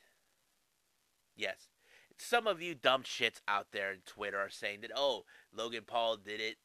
Yes. 1.36 1.68
Some 2.16 2.46
of 2.46 2.62
you 2.62 2.74
dumb 2.74 3.02
shits 3.02 3.40
out 3.46 3.68
there 3.72 3.92
in 3.92 4.00
Twitter 4.06 4.38
are 4.38 4.48
saying 4.48 4.80
that, 4.80 4.90
oh, 4.96 5.24
Logan 5.52 5.84
Paul 5.86 6.16
did 6.16 6.40
it 6.40 6.56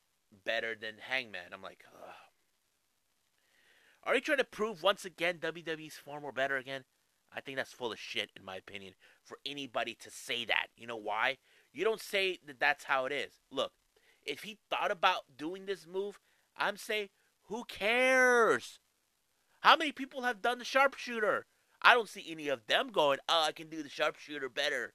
better 0.45 0.75
than 0.79 0.95
Hangman. 0.99 1.53
I'm 1.53 1.61
like, 1.61 1.83
Ugh. 1.93 2.13
Are 4.03 4.15
you 4.15 4.21
trying 4.21 4.39
to 4.39 4.43
prove 4.43 4.81
once 4.81 5.05
again 5.05 5.37
WWE's 5.37 5.95
far 5.95 6.19
more 6.19 6.31
better 6.31 6.57
again? 6.57 6.83
I 7.33 7.39
think 7.39 7.57
that's 7.57 7.71
full 7.71 7.91
of 7.91 7.99
shit, 7.99 8.31
in 8.35 8.43
my 8.43 8.55
opinion, 8.57 8.93
for 9.23 9.37
anybody 9.45 9.95
to 10.01 10.09
say 10.09 10.43
that. 10.45 10.67
You 10.75 10.87
know 10.87 10.97
why? 10.97 11.37
You 11.71 11.83
don't 11.83 12.01
say 12.01 12.39
that 12.45 12.59
that's 12.59 12.85
how 12.85 13.05
it 13.05 13.11
is. 13.11 13.33
Look, 13.51 13.71
if 14.25 14.43
he 14.43 14.57
thought 14.69 14.91
about 14.91 15.37
doing 15.37 15.65
this 15.65 15.87
move, 15.87 16.19
I'm 16.57 16.77
saying, 16.77 17.09
who 17.43 17.63
cares? 17.63 18.79
How 19.61 19.75
many 19.77 19.91
people 19.91 20.23
have 20.23 20.41
done 20.41 20.59
the 20.59 20.65
sharpshooter? 20.65 21.45
I 21.81 21.93
don't 21.93 22.09
see 22.09 22.25
any 22.29 22.47
of 22.47 22.67
them 22.67 22.89
going, 22.89 23.19
oh, 23.29 23.45
I 23.47 23.51
can 23.51 23.69
do 23.69 23.81
the 23.81 23.89
sharpshooter 23.89 24.49
better. 24.49 24.93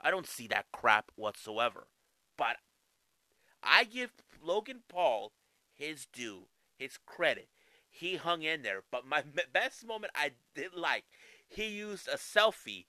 I 0.00 0.10
don't 0.10 0.26
see 0.26 0.46
that 0.48 0.66
crap 0.72 1.10
whatsoever. 1.14 1.86
But 2.36 2.56
I 3.62 3.84
give 3.84 4.12
Logan 4.44 4.82
Paul 4.88 5.32
his 5.74 6.06
due, 6.06 6.46
his 6.76 6.98
credit. 7.04 7.48
He 7.88 8.16
hung 8.16 8.42
in 8.42 8.62
there. 8.62 8.82
But 8.90 9.06
my 9.06 9.22
best 9.52 9.86
moment 9.86 10.12
I 10.14 10.32
did 10.54 10.74
like, 10.74 11.04
he 11.46 11.66
used 11.66 12.08
a 12.08 12.16
selfie 12.16 12.86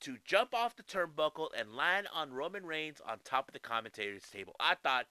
to 0.00 0.16
jump 0.24 0.54
off 0.54 0.76
the 0.76 0.82
turnbuckle 0.82 1.48
and 1.58 1.74
land 1.74 2.06
on 2.12 2.32
Roman 2.32 2.64
Reigns 2.64 3.00
on 3.06 3.18
top 3.24 3.48
of 3.48 3.52
the 3.52 3.58
commentator's 3.58 4.28
table. 4.30 4.54
I 4.60 4.74
thought, 4.74 5.06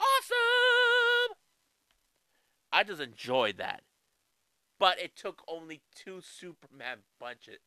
awesome! 0.00 1.36
I 2.72 2.84
just 2.84 3.00
enjoyed 3.00 3.58
that. 3.58 3.82
But 4.78 5.00
it 5.00 5.16
took 5.16 5.42
only 5.48 5.82
two 5.94 6.20
Superman 6.20 6.98
punches, 7.18 7.60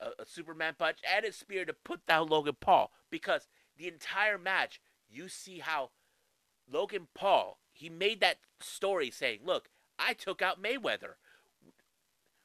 a, 0.00 0.10
a 0.22 0.26
Superman 0.26 0.74
punch 0.78 0.98
and 1.08 1.24
a 1.24 1.32
spear 1.32 1.64
to 1.64 1.72
put 1.72 2.06
down 2.06 2.28
Logan 2.28 2.56
Paul. 2.60 2.92
Because 3.10 3.48
the 3.76 3.88
entire 3.88 4.38
match, 4.38 4.80
you 5.08 5.28
see 5.28 5.58
how 5.58 5.90
Logan 6.70 7.08
Paul 7.14 7.58
he 7.78 7.88
made 7.88 8.20
that 8.20 8.40
story 8.58 9.10
saying, 9.10 9.40
"Look, 9.44 9.70
I 9.98 10.12
took 10.12 10.42
out 10.42 10.60
Mayweather. 10.60 11.14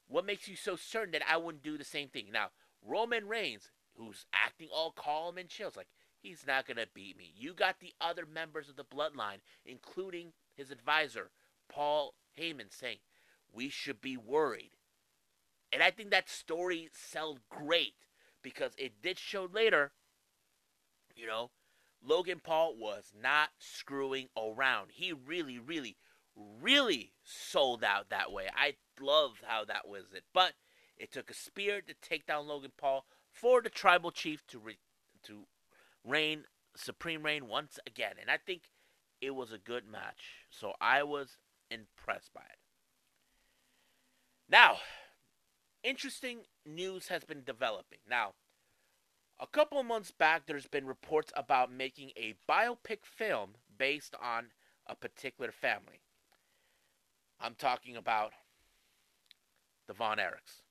What 0.07 0.25
makes 0.25 0.47
you 0.47 0.55
so 0.55 0.75
certain 0.75 1.11
that 1.13 1.27
I 1.27 1.37
wouldn't 1.37 1.63
do 1.63 1.77
the 1.77 1.83
same 1.83 2.09
thing?" 2.09 2.31
Now 2.31 2.51
Roman 2.81 3.27
Reigns, 3.27 3.71
who's 3.95 4.25
acting 4.31 4.69
all 4.69 4.91
calm 4.91 5.37
and 5.37 5.49
chill, 5.49 5.69
is 5.69 5.75
like 5.75 5.89
he's 6.19 6.45
not 6.45 6.67
gonna 6.67 6.85
beat 6.93 7.17
me. 7.17 7.33
You 7.35 7.53
got 7.53 7.79
the 7.79 7.95
other 7.99 8.25
members 8.25 8.69
of 8.69 8.75
the 8.75 8.85
bloodline, 8.85 9.41
including 9.65 10.33
his 10.53 10.69
advisor 10.69 11.31
Paul 11.67 12.13
Heyman, 12.37 12.71
saying 12.71 12.99
we 13.51 13.69
should 13.69 14.01
be 14.01 14.17
worried. 14.17 14.77
And 15.71 15.81
I 15.81 15.89
think 15.89 16.11
that 16.11 16.29
story 16.29 16.89
sold 16.93 17.39
great 17.49 18.05
because 18.43 18.75
it 18.77 19.01
did 19.01 19.17
show 19.17 19.45
later, 19.45 19.93
you 21.15 21.25
know, 21.25 21.49
Logan 22.05 22.41
Paul 22.43 22.75
was 22.77 23.13
not 23.19 23.49
screwing 23.59 24.27
around. 24.37 24.91
He 24.93 25.13
really, 25.13 25.57
really, 25.57 25.97
really 26.35 27.13
sold 27.23 27.83
out 27.83 28.09
that 28.09 28.31
way. 28.31 28.47
I 28.55 28.75
love 28.99 29.41
how 29.45 29.63
that 29.65 29.87
was 29.87 30.13
it. 30.13 30.23
But 30.33 30.53
it 30.97 31.11
took 31.11 31.29
a 31.29 31.35
spear 31.35 31.81
to 31.81 31.93
take 32.01 32.25
down 32.25 32.47
Logan 32.47 32.73
Paul 32.77 33.05
for 33.31 33.61
the 33.61 33.69
tribal 33.69 34.11
chief 34.11 34.45
to 34.47 34.59
re- 34.59 34.77
to 35.23 35.45
reign 36.03 36.43
supreme 36.75 37.23
reign 37.23 37.47
once 37.47 37.79
again. 37.87 38.13
And 38.19 38.29
I 38.29 38.37
think 38.37 38.63
it 39.21 39.35
was 39.35 39.51
a 39.51 39.57
good 39.57 39.87
match. 39.87 40.45
So 40.49 40.73
I 40.81 41.03
was 41.03 41.37
impressed 41.71 42.33
by 42.33 42.41
it. 42.41 42.59
Now, 44.49 44.77
interesting 45.83 46.39
news 46.65 47.07
has 47.07 47.23
been 47.23 47.43
developing. 47.43 47.99
Now, 48.07 48.33
a 49.43 49.47
couple 49.47 49.77
of 49.77 49.85
months 49.85 50.09
back, 50.09 50.43
there's 50.45 50.67
been 50.67 50.87
reports 50.87 51.33
about 51.35 51.69
making 51.69 52.11
a 52.15 52.33
biopic 52.49 52.99
film 53.03 53.55
based 53.77 54.15
on 54.23 54.45
a 54.87 54.95
particular 54.95 55.51
family. 55.51 55.99
I'm 57.41 57.55
talking 57.55 57.97
about 57.97 58.31
the 59.85 59.93
Von 59.93 60.17
Erichs. 60.17 60.61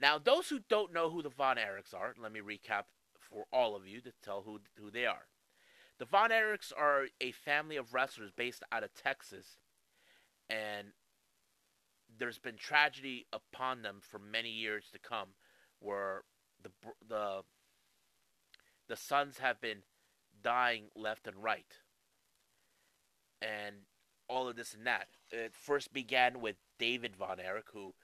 Now, 0.00 0.16
those 0.18 0.48
who 0.48 0.60
don't 0.70 0.94
know 0.94 1.10
who 1.10 1.22
the 1.22 1.28
Von 1.28 1.56
Erichs 1.56 1.92
are, 1.92 2.14
let 2.18 2.32
me 2.32 2.40
recap 2.40 2.84
for 3.18 3.44
all 3.52 3.76
of 3.76 3.86
you 3.86 4.00
to 4.00 4.12
tell 4.24 4.40
who, 4.40 4.60
who 4.78 4.90
they 4.90 5.04
are. 5.04 5.26
The 5.98 6.06
Von 6.06 6.30
Erichs 6.30 6.72
are 6.74 7.08
a 7.20 7.32
family 7.32 7.76
of 7.76 7.92
wrestlers 7.92 8.30
based 8.34 8.62
out 8.72 8.84
of 8.84 8.94
Texas, 8.94 9.58
and 10.48 10.88
there's 12.18 12.38
been 12.38 12.56
tragedy 12.56 13.26
upon 13.34 13.82
them 13.82 13.98
for 14.00 14.18
many 14.18 14.48
years 14.48 14.86
to 14.94 14.98
come, 14.98 15.28
where 15.78 16.22
the 16.62 16.70
the 17.08 17.42
the 18.88 18.96
sons 18.96 19.38
have 19.38 19.60
been 19.60 19.82
dying 20.42 20.84
left 20.94 21.26
and 21.26 21.42
right, 21.42 21.78
and 23.40 23.76
all 24.28 24.48
of 24.48 24.56
this 24.56 24.74
and 24.74 24.86
that. 24.86 25.08
It 25.30 25.54
first 25.54 25.92
began 25.92 26.40
with 26.40 26.56
David 26.78 27.16
Von 27.16 27.40
Erich, 27.40 27.70
who 27.72 27.94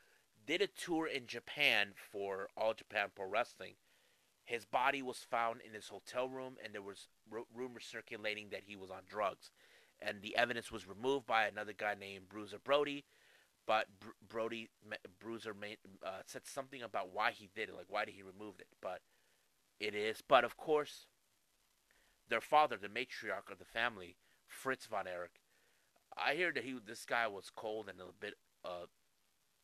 did 0.47 0.63
a 0.63 0.67
tour 0.67 1.07
in 1.07 1.27
Japan 1.27 1.89
for 1.95 2.49
All 2.57 2.75
Japan 2.75 3.09
Pro 3.15 3.27
Wrestling. 3.27 3.75
His 4.45 4.65
body 4.65 5.03
was 5.03 5.19
found 5.19 5.61
in 5.67 5.75
his 5.75 5.89
hotel 5.89 6.29
room, 6.29 6.55
and 6.63 6.73
there 6.73 6.83
was 6.83 7.09
r- 7.33 7.41
rumors 7.55 7.85
circulating 7.85 8.51
that 8.51 8.63
he 8.67 8.77
was 8.77 8.91
on 8.91 9.03
drugs. 9.09 9.51
And 10.01 10.23
the 10.23 10.37
evidence 10.37 10.71
was 10.71 10.87
removed 10.87 11.27
by 11.27 11.47
another 11.47 11.73
guy 11.73 11.95
named 11.99 12.29
Bruiser 12.29 12.59
Brody, 12.63 13.05
but 13.66 13.87
Br- 14.00 14.11
Brody 14.28 14.70
Bruiser 15.18 15.54
made, 15.54 15.78
uh, 16.04 16.23
said 16.25 16.46
something 16.46 16.82
about 16.82 17.12
why 17.12 17.32
he 17.32 17.49
did 17.54 17.68
it, 17.68 17.75
like 17.75 17.87
why 17.88 18.04
did 18.04 18.14
he 18.14 18.23
remove 18.23 18.61
it. 18.61 18.68
But 18.80 19.00
it 19.80 19.94
is. 19.94 20.23
But 20.26 20.44
of 20.44 20.56
course, 20.56 21.06
their 22.28 22.40
father, 22.40 22.76
the 22.76 22.88
matriarch 22.88 23.50
of 23.50 23.58
the 23.58 23.64
family, 23.64 24.16
Fritz 24.46 24.87
von 24.87 25.06
Erich, 25.06 25.40
I 26.16 26.35
hear 26.35 26.52
that 26.52 26.64
he 26.64 26.76
this 26.85 27.04
guy 27.04 27.26
was 27.26 27.50
cold 27.54 27.88
and 27.88 28.00
a 28.00 28.04
bit 28.18 28.35
uh, 28.64 28.87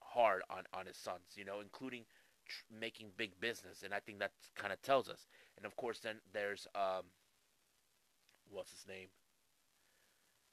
hard 0.01 0.43
on 0.51 0.65
on 0.75 0.87
his 0.87 0.97
sons, 0.97 1.35
you 1.37 1.45
know, 1.45 1.61
including 1.61 2.05
tr- 2.47 2.65
making 2.79 3.13
big 3.17 3.41
business, 3.41 3.83
and 3.83 3.95
I 3.95 4.01
think 4.01 4.19
that 4.19 4.33
kind 4.55 4.73
of 4.73 4.83
tells 4.83 5.09
us. 5.09 5.27
And 5.57 5.65
of 5.65 5.77
course, 5.77 6.01
then 6.01 6.17
there's 6.33 6.67
um, 6.75 7.05
what's 8.51 8.71
his 8.73 8.87
name? 8.87 9.09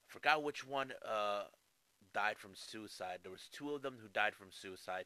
I 0.08 0.12
forgot 0.12 0.44
which 0.44 0.66
one 0.66 0.94
uh 1.08 1.44
died 2.14 2.38
from 2.38 2.52
suicide. 2.54 3.20
There 3.24 3.32
was 3.32 3.50
two 3.52 3.74
of 3.74 3.82
them 3.82 3.98
who 4.02 4.08
died 4.08 4.36
from 4.36 4.52
suicide, 4.52 5.06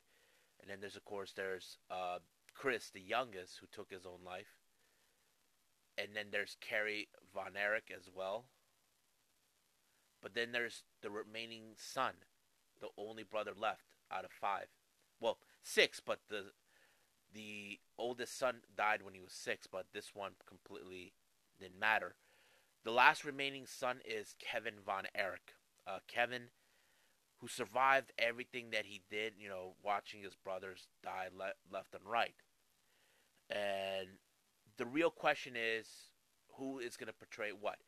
and 0.62 0.70
then 0.70 0.80
there's 0.80 0.96
of 0.96 1.06
course 1.06 1.34
there's 1.36 1.78
uh 1.90 2.20
Chris, 2.54 2.90
the 2.90 3.02
youngest, 3.02 3.58
who 3.60 3.68
took 3.72 3.92
his 3.92 4.06
own 4.06 4.24
life, 4.26 4.60
and 5.98 6.10
then 6.16 6.28
there's 6.32 6.58
Kerry 6.62 7.10
Von 7.34 7.58
Erich 7.58 7.92
as 7.96 8.10
well. 8.14 8.46
But 10.22 10.36
then 10.36 10.52
there's 10.52 10.84
the 11.02 11.10
remaining 11.10 11.74
son, 11.76 12.14
the 12.80 12.90
only 12.98 13.24
brother 13.24 13.52
left 13.60 13.86
out 14.12 14.24
of 14.24 14.32
five. 14.32 14.68
Well, 15.20 15.40
six, 15.64 16.00
but 16.00 16.20
the 16.30 16.52
the 17.34 17.80
oldest 17.98 18.38
son 18.38 18.58
died 18.78 19.02
when 19.02 19.16
he 19.16 19.20
was 19.20 19.34
six, 19.34 19.68
but 19.68 19.88
this 19.94 20.12
one 20.14 20.34
completely 20.48 21.14
didn't 21.60 21.80
matter. 21.80 22.16
The 22.84 22.92
last 22.92 23.24
remaining 23.26 23.66
son 23.66 23.98
is 24.06 24.36
Kevin 24.40 24.76
Von 24.86 25.06
Erich. 25.16 25.56
Uh, 25.88 26.00
Kevin, 26.08 26.44
who 27.44 27.50
survived 27.50 28.14
everything 28.18 28.70
that 28.72 28.86
he 28.86 29.02
did, 29.12 29.34
you 29.38 29.50
know, 29.50 29.74
watching 29.84 30.24
his 30.24 30.34
brothers 30.34 30.88
die 31.04 31.28
le- 31.38 31.52
left 31.70 31.94
and 31.94 32.10
right. 32.10 32.36
And 33.50 34.08
the 34.78 34.86
real 34.86 35.10
question 35.10 35.56
is 35.58 35.88
who 36.56 36.80
is 36.80 36.96
going 36.96 37.08
to 37.08 37.14
portray 37.14 37.50
what? 37.52 37.80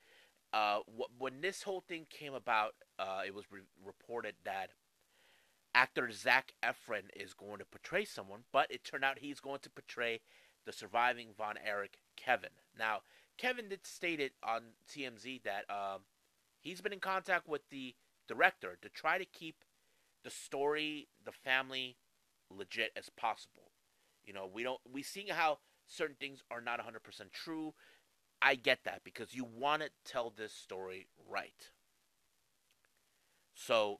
Uh, 0.51 0.79
wh- 0.99 1.21
when 1.21 1.39
this 1.39 1.63
whole 1.63 1.79
thing 1.79 2.05
came 2.09 2.33
about, 2.33 2.73
uh, 2.99 3.21
it 3.25 3.33
was 3.33 3.45
re- 3.49 3.61
reported 3.85 4.35
that 4.43 4.71
actor 5.73 6.11
Zac 6.11 6.51
Efron 6.61 7.03
is 7.15 7.33
going 7.33 7.59
to 7.59 7.65
portray 7.65 8.03
someone, 8.03 8.41
but 8.51 8.69
it 8.69 8.83
turned 8.83 9.05
out 9.05 9.19
he's 9.19 9.39
going 9.39 9.59
to 9.61 9.69
portray 9.69 10.19
the 10.65 10.73
surviving 10.73 11.29
Von 11.37 11.55
Erich 11.65 11.99
Kevin. 12.17 12.49
Now, 12.77 13.03
Kevin 13.37 13.69
did 13.69 13.87
state 13.87 14.19
it 14.19 14.33
on 14.43 14.73
TMZ 14.93 15.43
that 15.43 15.63
um, 15.69 16.01
he's 16.59 16.81
been 16.81 16.91
in 16.91 16.99
contact 16.99 17.47
with 17.47 17.61
the 17.69 17.95
director 18.27 18.77
to 18.81 18.89
try 18.89 19.17
to 19.17 19.25
keep 19.25 19.63
the 20.23 20.29
story, 20.29 21.07
the 21.23 21.31
family, 21.31 21.97
legit 22.49 22.91
as 22.95 23.09
possible. 23.09 23.71
You 24.23 24.33
know, 24.33 24.49
we 24.51 24.63
don't 24.63 24.79
we 24.91 25.03
see 25.03 25.27
how 25.29 25.59
certain 25.87 26.15
things 26.19 26.41
are 26.49 26.61
not 26.61 26.79
100% 26.79 27.31
true. 27.31 27.73
I 28.41 28.55
get 28.55 28.79
that 28.85 29.01
because 29.03 29.33
you 29.33 29.45
want 29.45 29.81
to 29.83 29.89
tell 30.03 30.33
this 30.35 30.53
story 30.53 31.07
right. 31.29 31.71
So, 33.53 33.99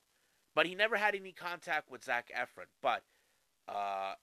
but 0.54 0.66
he 0.66 0.76
never 0.76 0.98
had 0.98 1.16
any 1.16 1.32
contact 1.32 1.90
with 1.90 2.04
Zac 2.04 2.32
Efron. 2.36 2.66
But 2.82 3.04
uh, 3.68 4.16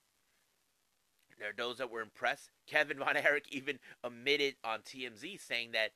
there 1.39 1.51
are 1.51 1.55
those 1.57 1.79
that 1.79 1.91
were 1.91 2.03
impressed. 2.03 2.51
Kevin 2.67 2.99
Von 2.99 3.17
Erich 3.17 3.47
even 3.51 3.79
admitted 4.05 4.57
on 4.63 4.81
TMZ 4.81 5.41
saying 5.41 5.73
that 5.73 5.93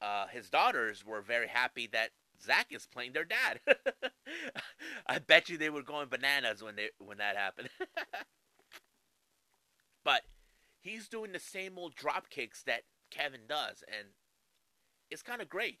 uh, 0.00 0.26
his 0.28 0.48
daughters 0.48 1.04
were 1.04 1.20
very 1.20 1.48
happy 1.48 1.88
that 1.92 2.10
Zac 2.42 2.66
is 2.70 2.86
playing 2.86 3.12
their 3.12 3.24
dad. 3.24 3.60
I 5.06 5.18
bet 5.18 5.48
you 5.48 5.58
they 5.58 5.70
were 5.70 5.82
going 5.82 6.08
bananas 6.08 6.62
when 6.62 6.76
they 6.76 6.90
when 6.98 7.18
that 7.18 7.36
happened. 7.36 7.68
but 10.04 10.22
he's 10.80 11.08
doing 11.08 11.32
the 11.32 11.38
same 11.38 11.78
old 11.78 11.94
drop 11.94 12.30
kicks 12.30 12.62
that 12.62 12.82
Kevin 13.10 13.42
does, 13.48 13.82
and 13.86 14.08
it's 15.10 15.22
kind 15.22 15.42
of 15.42 15.48
great. 15.48 15.80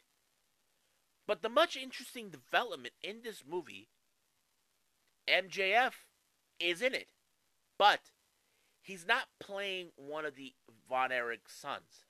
But 1.26 1.42
the 1.42 1.48
much 1.48 1.76
interesting 1.76 2.30
development 2.30 2.94
in 3.02 3.20
this 3.22 3.44
movie, 3.48 3.88
MJF 5.28 5.92
is 6.58 6.82
in 6.82 6.94
it, 6.94 7.12
but 7.78 8.00
he's 8.82 9.06
not 9.06 9.28
playing 9.38 9.90
one 9.96 10.24
of 10.24 10.34
the 10.34 10.54
Von 10.88 11.12
Erich 11.12 11.48
sons. 11.48 12.06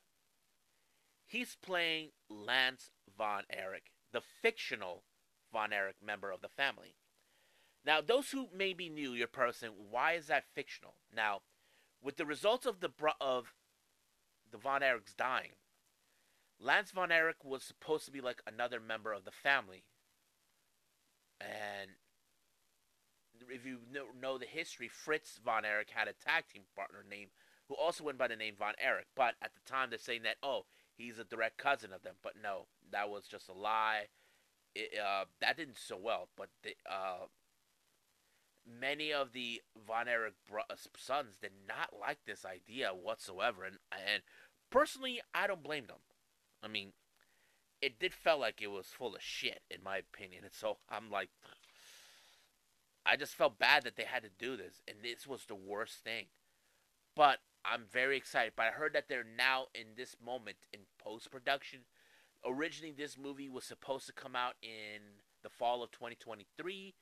He's 1.27 1.57
playing 1.63 2.11
Lance 2.29 2.91
Von 3.17 3.45
Erich, 3.51 3.90
the 4.13 4.21
fictional 4.21 5.05
Von 5.53 5.73
Erich 5.73 5.97
member 6.05 6.31
of 6.31 6.41
the 6.41 6.49
family. 6.49 6.97
Now, 7.85 8.01
those 8.01 8.31
who 8.31 8.49
may 8.55 8.73
be 8.73 8.89
new, 8.89 9.15
you're 9.15 9.29
why 9.91 10.13
is 10.13 10.27
that 10.27 10.45
fictional? 10.55 10.95
Now, 11.15 11.41
with 12.03 12.17
the 12.17 12.27
results 12.27 12.67
of 12.67 12.81
the 12.81 12.91
of 13.21 13.55
the 14.51 14.59
Von 14.59 14.83
Erichs 14.83 15.17
dying, 15.17 15.53
Lance 16.59 16.91
Von 16.91 17.11
Erich 17.11 17.45
was 17.45 17.63
supposed 17.63 18.05
to 18.05 18.11
be 18.11 18.21
like 18.21 18.43
another 18.47 18.81
member 18.81 19.13
of 19.13 19.25
the 19.25 19.31
family. 19.31 19.85
And 21.41 21.93
if 23.49 23.65
you 23.65 23.79
know 24.21 24.37
the 24.37 24.47
history, 24.47 24.89
Fritz 24.89 25.41
Von 25.43 25.65
Erich 25.65 25.91
had 25.91 26.09
a 26.09 26.13
tag 26.13 26.45
team 26.53 26.63
partner 26.77 27.05
named 27.09 27.31
who 27.69 27.77
also 27.77 28.05
went 28.05 28.19
by 28.19 28.29
the 28.29 28.37
name 28.37 28.57
Von 28.59 28.75
Erich. 28.79 29.07
But 29.17 29.37
at 29.41 29.53
the 29.55 29.71
time, 29.71 29.89
they're 29.89 29.99
saying 29.99 30.23
that 30.25 30.37
oh, 30.43 30.67
he's 30.97 31.19
a 31.19 31.25
direct 31.25 31.57
cousin 31.57 31.93
of 31.93 32.03
them. 32.03 32.17
But 32.23 32.35
no, 32.43 32.67
that 32.93 33.11
was 33.11 33.27
just 33.27 33.49
a 33.49 33.53
lie. 33.53 34.07
It, 34.75 34.93
uh, 34.99 35.25
that 35.41 35.57
didn't 35.57 35.79
so 35.79 35.97
well. 36.01 36.29
But 36.37 36.49
the, 36.63 36.75
uh, 36.91 37.27
many 38.67 39.13
of 39.13 39.33
the 39.33 39.63
Von 39.87 40.09
Erich 40.09 40.35
bro- 40.49 40.63
uh, 40.71 40.77
sons 40.97 41.37
did 41.41 41.53
not 41.67 41.91
like 41.99 42.19
this 42.27 42.45
idea 42.45 42.91
whatsoever, 42.91 43.65
and 43.65 43.79
and 43.93 44.23
personally, 44.71 45.21
I 45.35 45.47
don't 45.47 45.63
blame 45.63 45.87
them. 45.87 46.01
I 46.63 46.69
mean, 46.69 46.93
it 47.81 47.99
did 47.99 48.15
felt 48.15 48.41
like 48.41 48.61
it 48.61 48.71
was 48.71 48.87
full 48.87 49.15
of 49.17 49.23
shit, 49.23 49.63
in 49.71 49.83
my 49.83 49.97
opinion, 49.97 50.43
and 50.45 50.55
so 50.55 50.79
I'm 50.89 51.11
like, 51.11 51.31
I 53.05 53.17
just 53.17 53.35
felt 53.35 53.59
bad 53.59 53.85
that 53.85 53.97
they 53.97 54.05
had 54.05 54.23
to 54.23 54.31
do 54.39 54.57
this, 54.57 54.83
and 54.87 54.99
this 55.03 55.27
was 55.27 55.47
the 55.47 55.55
worst 55.55 56.05
thing. 56.05 56.27
But 57.17 57.39
I'm 57.65 57.85
very 57.91 58.17
excited. 58.17 58.53
But 58.57 58.67
I 58.67 58.71
heard 58.71 58.93
that 58.95 59.09
they're 59.09 59.25
now 59.25 59.67
in 59.75 59.97
this 59.97 60.17
moment 60.25 60.59
in 60.73 60.81
post 60.99 61.31
production. 61.31 61.81
Originally, 62.45 62.93
this 62.93 63.19
movie 63.19 63.49
was 63.49 63.65
supposed 63.65 64.07
to 64.07 64.13
come 64.13 64.35
out 64.35 64.55
in 64.63 65.01
the 65.43 65.51
fall 65.51 65.83
of 65.83 65.91
2023 65.91 66.95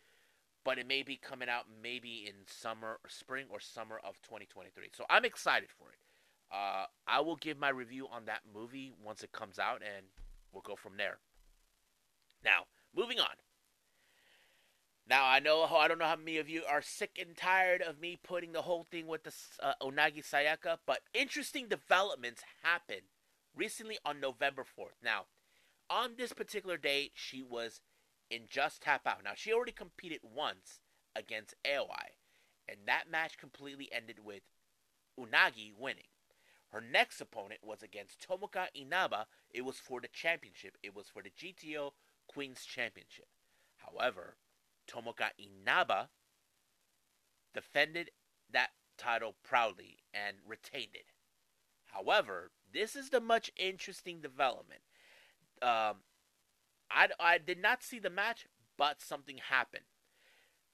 but 0.64 0.78
it 0.78 0.86
may 0.86 1.02
be 1.02 1.16
coming 1.16 1.48
out 1.48 1.64
maybe 1.82 2.24
in 2.26 2.34
summer 2.46 2.98
or 3.02 3.08
spring 3.08 3.46
or 3.48 3.58
summer 3.58 3.98
of 4.04 4.20
2023. 4.20 4.90
So 4.94 5.04
I'm 5.08 5.24
excited 5.24 5.70
for 5.70 5.88
it. 5.88 5.98
Uh, 6.52 6.84
I 7.06 7.20
will 7.20 7.36
give 7.36 7.58
my 7.58 7.70
review 7.70 8.06
on 8.12 8.26
that 8.26 8.40
movie 8.54 8.92
once 9.02 9.22
it 9.22 9.32
comes 9.32 9.58
out, 9.58 9.80
and 9.82 10.04
we'll 10.52 10.60
go 10.60 10.76
from 10.76 10.98
there. 10.98 11.20
Now, 12.44 12.64
moving 12.94 13.18
on. 13.18 13.36
Now 15.08 15.24
I 15.26 15.40
know 15.40 15.64
I 15.64 15.88
don't 15.88 15.98
know 15.98 16.04
how 16.04 16.16
many 16.16 16.36
of 16.36 16.50
you 16.50 16.64
are 16.68 16.82
sick 16.82 17.18
and 17.18 17.34
tired 17.34 17.80
of 17.80 17.98
me 17.98 18.18
putting 18.22 18.52
the 18.52 18.60
whole 18.60 18.86
thing 18.90 19.06
with 19.06 19.24
the 19.24 19.32
uh, 19.62 19.72
Unagi 19.82 20.22
Sayaka, 20.22 20.76
but 20.86 21.00
interesting 21.14 21.66
developments 21.66 22.42
happened 22.62 23.08
recently 23.54 23.98
on 24.04 24.20
November 24.20 24.62
4th. 24.62 25.02
Now, 25.02 25.26
on 25.90 26.14
this 26.16 26.32
particular 26.32 26.76
day, 26.76 27.10
she 27.14 27.42
was 27.42 27.80
in 28.30 28.42
Just 28.48 28.82
Tap 28.82 29.06
Out. 29.06 29.24
Now, 29.24 29.32
she 29.34 29.52
already 29.52 29.72
competed 29.72 30.20
once 30.22 30.80
against 31.16 31.54
AOI, 31.64 32.16
and 32.68 32.78
that 32.86 33.10
match 33.10 33.38
completely 33.38 33.88
ended 33.92 34.18
with 34.24 34.42
Unagi 35.18 35.72
winning. 35.76 36.08
Her 36.70 36.80
next 36.82 37.20
opponent 37.20 37.60
was 37.64 37.82
against 37.82 38.20
Tomoka 38.20 38.66
Inaba. 38.74 39.26
It 39.50 39.64
was 39.64 39.78
for 39.78 40.00
the 40.00 40.08
championship. 40.08 40.76
It 40.82 40.94
was 40.94 41.06
for 41.08 41.22
the 41.22 41.30
GTO 41.30 41.92
Queens 42.28 42.64
Championship. 42.64 43.28
However, 43.78 44.36
Tomoka 44.86 45.30
Inaba 45.38 46.10
defended 47.54 48.10
that 48.50 48.70
title 48.98 49.34
proudly 49.42 49.98
and 50.12 50.36
retained 50.46 50.94
it. 50.94 51.06
However, 51.86 52.50
this 52.72 52.96
is 52.96 53.10
the 53.10 53.20
much 53.20 53.50
interesting 53.56 54.20
development. 54.20 54.80
Um, 55.62 55.96
I, 56.90 57.08
I 57.18 57.38
did 57.38 57.60
not 57.60 57.82
see 57.82 57.98
the 57.98 58.10
match, 58.10 58.46
but 58.76 59.00
something 59.00 59.38
happened. 59.48 59.84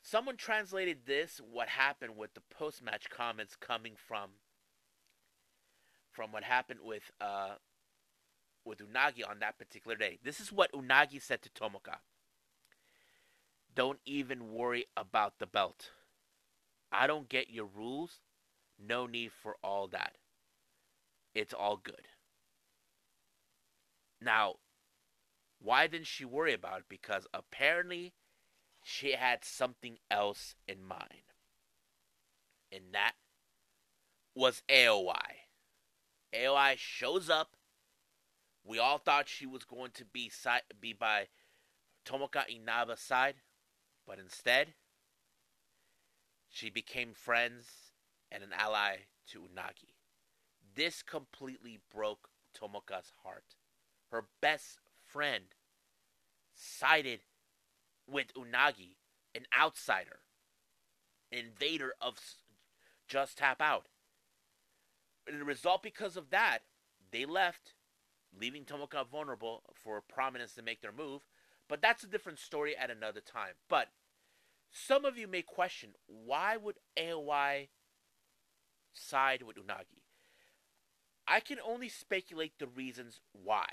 Someone 0.02 0.36
translated 0.36 1.06
this, 1.06 1.40
what 1.50 1.68
happened 1.68 2.16
with 2.16 2.34
the 2.34 2.42
post 2.50 2.82
match 2.82 3.08
comments 3.08 3.56
coming 3.56 3.94
from 3.96 4.30
from 6.12 6.30
what 6.30 6.44
happened 6.44 6.80
with 6.82 7.10
uh, 7.20 7.54
with 8.64 8.78
Unagi 8.78 9.28
on 9.28 9.38
that 9.40 9.58
particular 9.58 9.96
day. 9.96 10.18
This 10.22 10.40
is 10.40 10.52
what 10.52 10.72
Unagi 10.72 11.20
said 11.20 11.42
to 11.42 11.48
Tomoka. 11.50 11.96
Don't 13.74 13.98
even 14.06 14.52
worry 14.52 14.86
about 14.96 15.38
the 15.38 15.46
belt. 15.46 15.90
I 16.92 17.06
don't 17.06 17.28
get 17.28 17.50
your 17.50 17.66
rules. 17.66 18.20
No 18.78 19.06
need 19.06 19.32
for 19.32 19.56
all 19.62 19.88
that. 19.88 20.16
It's 21.34 21.52
all 21.52 21.76
good. 21.76 22.08
Now, 24.20 24.56
why 25.60 25.86
didn't 25.86 26.06
she 26.06 26.24
worry 26.24 26.52
about 26.52 26.80
it? 26.80 26.84
Because 26.88 27.26
apparently 27.34 28.12
she 28.82 29.12
had 29.12 29.44
something 29.44 29.98
else 30.10 30.54
in 30.68 30.84
mind. 30.84 31.32
And 32.70 32.84
that 32.92 33.12
was 34.34 34.62
AOI. 34.68 35.46
AOI 36.34 36.74
shows 36.76 37.30
up. 37.30 37.56
We 38.64 38.78
all 38.78 38.98
thought 38.98 39.28
she 39.28 39.46
was 39.46 39.64
going 39.64 39.90
to 39.92 40.04
be 40.04 40.30
be 40.80 40.92
by 40.92 41.28
Tomoka 42.04 42.44
Inaba's 42.48 43.00
side, 43.00 43.36
but 44.06 44.18
instead, 44.18 44.74
she 46.48 46.70
became 46.70 47.14
friends 47.14 47.92
and 48.30 48.42
an 48.42 48.52
ally 48.52 48.96
to 49.28 49.40
Unagi. 49.40 49.93
This 50.74 51.02
completely 51.02 51.78
broke 51.92 52.28
Tomoka's 52.58 53.12
heart. 53.22 53.56
Her 54.10 54.26
best 54.40 54.78
friend 55.04 55.44
sided 56.54 57.20
with 58.06 58.34
Unagi, 58.34 58.96
an 59.34 59.46
outsider, 59.56 60.20
an 61.32 61.38
invader 61.38 61.94
of 62.00 62.18
Just 63.08 63.38
Tap 63.38 63.60
Out. 63.60 63.86
And 65.26 65.40
the 65.40 65.44
result, 65.44 65.82
because 65.82 66.16
of 66.16 66.30
that, 66.30 66.60
they 67.10 67.24
left, 67.24 67.74
leaving 68.38 68.64
Tomoka 68.64 69.06
vulnerable 69.08 69.62
for 69.72 70.00
prominence 70.00 70.54
to 70.54 70.62
make 70.62 70.82
their 70.82 70.92
move. 70.92 71.22
But 71.68 71.80
that's 71.80 72.04
a 72.04 72.08
different 72.08 72.38
story 72.38 72.76
at 72.76 72.90
another 72.90 73.20
time. 73.20 73.54
But 73.68 73.88
some 74.70 75.04
of 75.04 75.16
you 75.16 75.26
may 75.26 75.42
question 75.42 75.94
why 76.06 76.56
would 76.56 76.76
AOI 76.98 77.68
side 78.92 79.42
with 79.42 79.56
Unagi? 79.56 80.03
I 81.26 81.40
can 81.40 81.58
only 81.64 81.88
speculate 81.88 82.58
the 82.58 82.66
reasons 82.66 83.20
why. 83.32 83.66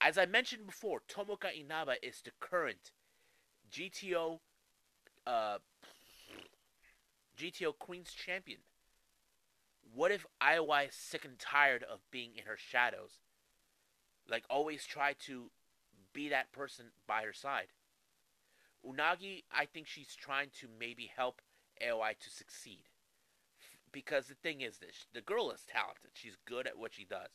As 0.00 0.18
I 0.18 0.26
mentioned 0.26 0.66
before, 0.66 1.02
Tomoka 1.08 1.54
Inaba 1.54 1.94
is 2.02 2.20
the 2.22 2.30
current 2.40 2.92
GTO 3.70 4.40
uh, 5.26 5.58
GTO 7.38 7.78
Queens 7.78 8.12
champion. 8.12 8.60
What 9.94 10.10
if 10.10 10.26
AOI 10.42 10.88
is 10.88 10.94
sick 10.94 11.24
and 11.24 11.38
tired 11.38 11.82
of 11.82 12.00
being 12.10 12.30
in 12.36 12.44
her 12.44 12.56
shadows? 12.56 13.18
Like 14.28 14.44
always 14.50 14.84
try 14.84 15.14
to 15.26 15.50
be 16.12 16.28
that 16.28 16.52
person 16.52 16.86
by 17.06 17.22
her 17.22 17.32
side. 17.32 17.68
Unagi, 18.86 19.44
I 19.52 19.66
think 19.66 19.86
she's 19.86 20.14
trying 20.14 20.50
to 20.60 20.68
maybe 20.78 21.10
help 21.14 21.40
AOI 21.82 22.14
to 22.20 22.30
succeed. 22.30 22.84
Because 23.92 24.26
the 24.26 24.34
thing 24.34 24.60
is 24.60 24.78
this, 24.78 25.06
the 25.12 25.20
girl 25.20 25.50
is 25.50 25.64
talented. 25.66 26.10
She's 26.14 26.36
good 26.46 26.66
at 26.66 26.78
what 26.78 26.94
she 26.94 27.04
does. 27.04 27.30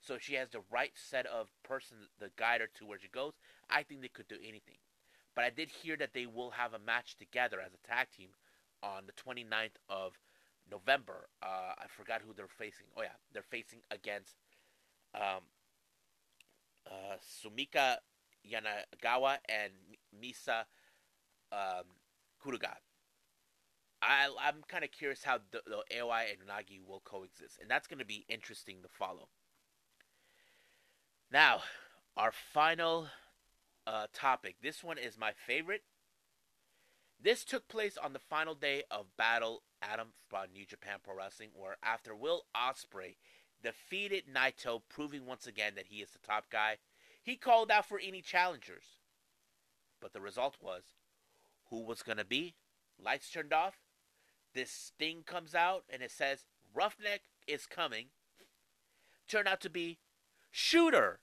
So 0.00 0.18
she 0.18 0.34
has 0.34 0.50
the 0.50 0.60
right 0.70 0.92
set 0.94 1.26
of 1.26 1.48
person 1.62 1.96
to 2.20 2.30
guide 2.36 2.60
her 2.60 2.68
to 2.74 2.86
where 2.86 2.98
she 2.98 3.08
goes. 3.08 3.32
I 3.70 3.82
think 3.82 4.02
they 4.02 4.08
could 4.08 4.28
do 4.28 4.36
anything. 4.46 4.76
But 5.34 5.44
I 5.44 5.50
did 5.50 5.70
hear 5.70 5.96
that 5.96 6.12
they 6.12 6.26
will 6.26 6.50
have 6.50 6.74
a 6.74 6.78
match 6.78 7.16
together 7.16 7.60
as 7.60 7.72
a 7.72 7.88
tag 7.88 8.08
team 8.10 8.30
on 8.82 9.04
the 9.06 9.12
29th 9.12 9.76
of 9.88 10.12
November. 10.70 11.28
Uh, 11.42 11.72
I 11.78 11.86
forgot 11.88 12.20
who 12.26 12.34
they're 12.34 12.46
facing. 12.48 12.86
Oh 12.96 13.02
yeah, 13.02 13.16
they're 13.32 13.42
facing 13.42 13.80
against 13.90 14.36
um, 15.14 15.42
uh, 16.86 17.16
Sumika 17.22 17.96
Yanagawa 18.46 19.38
and 19.48 19.72
Misa 20.20 20.64
um, 21.52 21.84
Kuruga. 22.44 22.74
I, 24.04 24.28
I'm 24.40 24.62
kind 24.68 24.84
of 24.84 24.92
curious 24.92 25.24
how 25.24 25.38
the, 25.50 25.62
the 25.66 25.96
AOI 25.96 26.26
and 26.30 26.48
Nagi 26.48 26.80
will 26.86 27.00
coexist, 27.04 27.58
and 27.60 27.70
that's 27.70 27.86
going 27.86 27.98
to 27.98 28.04
be 28.04 28.26
interesting 28.28 28.82
to 28.82 28.88
follow. 28.88 29.28
Now, 31.32 31.62
our 32.16 32.32
final 32.32 33.08
uh, 33.86 34.06
topic. 34.12 34.56
This 34.62 34.82
one 34.82 34.98
is 34.98 35.18
my 35.18 35.32
favorite. 35.32 35.82
This 37.20 37.44
took 37.44 37.68
place 37.68 37.96
on 37.96 38.12
the 38.12 38.18
final 38.18 38.54
day 38.54 38.82
of 38.90 39.16
Battle 39.16 39.62
Autumn 39.82 40.12
from 40.28 40.52
New 40.52 40.66
Japan 40.66 40.98
Pro 41.02 41.16
Wrestling, 41.16 41.50
where 41.54 41.76
after 41.82 42.14
Will 42.14 42.44
Ospreay 42.54 43.16
defeated 43.62 44.24
Naito, 44.32 44.82
proving 44.88 45.26
once 45.26 45.46
again 45.46 45.72
that 45.76 45.86
he 45.88 45.96
is 46.02 46.10
the 46.10 46.18
top 46.18 46.50
guy, 46.50 46.76
he 47.22 47.36
called 47.36 47.70
out 47.70 47.86
for 47.86 47.98
any 47.98 48.20
challengers. 48.20 48.84
But 50.00 50.12
the 50.12 50.20
result 50.20 50.56
was 50.60 50.82
who 51.70 51.82
was 51.82 52.02
going 52.02 52.18
to 52.18 52.24
be? 52.24 52.54
Lights 53.02 53.30
turned 53.30 53.52
off. 53.52 53.83
This 54.54 54.92
thing 54.98 55.22
comes 55.26 55.54
out 55.54 55.84
and 55.90 56.02
it 56.02 56.10
says 56.10 56.44
Roughneck 56.72 57.22
is 57.46 57.66
coming. 57.66 58.06
Turned 59.28 59.48
out 59.48 59.60
to 59.62 59.70
be 59.70 59.98
Shooter, 60.50 61.20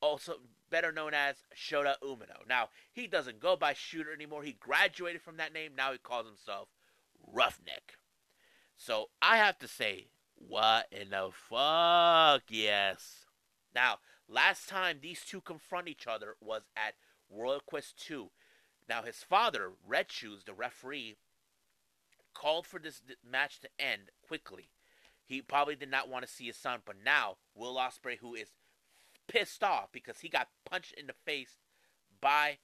also 0.00 0.34
better 0.70 0.92
known 0.92 1.14
as 1.14 1.36
Shota 1.56 1.94
Umino. 2.02 2.46
Now, 2.48 2.68
he 2.92 3.06
doesn't 3.06 3.40
go 3.40 3.56
by 3.56 3.74
Shooter 3.74 4.12
anymore. 4.12 4.42
He 4.42 4.52
graduated 4.52 5.22
from 5.22 5.36
that 5.38 5.52
name. 5.52 5.72
Now 5.76 5.92
he 5.92 5.98
calls 5.98 6.26
himself 6.26 6.68
Roughneck. 7.26 7.94
So 8.76 9.10
I 9.20 9.36
have 9.38 9.58
to 9.58 9.68
say, 9.68 10.08
what 10.34 10.86
in 10.90 11.10
the 11.10 11.30
fuck? 11.32 12.42
Yes. 12.48 13.26
Now, 13.74 13.98
last 14.28 14.68
time 14.68 14.98
these 15.00 15.24
two 15.24 15.40
confront 15.40 15.88
each 15.88 16.06
other 16.06 16.36
was 16.40 16.62
at 16.76 16.94
Royal 17.30 17.60
Quest 17.60 17.96
2. 18.06 18.30
Now, 18.88 19.02
his 19.02 19.22
father, 19.22 19.72
Red 19.86 20.10
Shoes, 20.10 20.44
the 20.44 20.52
referee, 20.52 21.16
called 22.34 22.66
for 22.66 22.78
this 22.78 23.02
match 23.28 23.60
to 23.60 23.68
end 23.78 24.10
quickly. 24.26 24.70
He 25.24 25.40
probably 25.40 25.76
did 25.76 25.90
not 25.90 26.08
want 26.08 26.26
to 26.26 26.30
see 26.30 26.46
his 26.46 26.56
son, 26.56 26.80
but 26.84 26.96
now 27.04 27.36
Will 27.54 27.76
Ospreay, 27.76 28.18
who 28.18 28.34
is 28.34 28.50
pissed 29.28 29.62
off 29.62 29.90
because 29.92 30.20
he 30.20 30.28
got 30.28 30.48
punched 30.68 30.92
in 30.92 31.06
the 31.06 31.14
face 31.24 31.58
by 32.20 32.58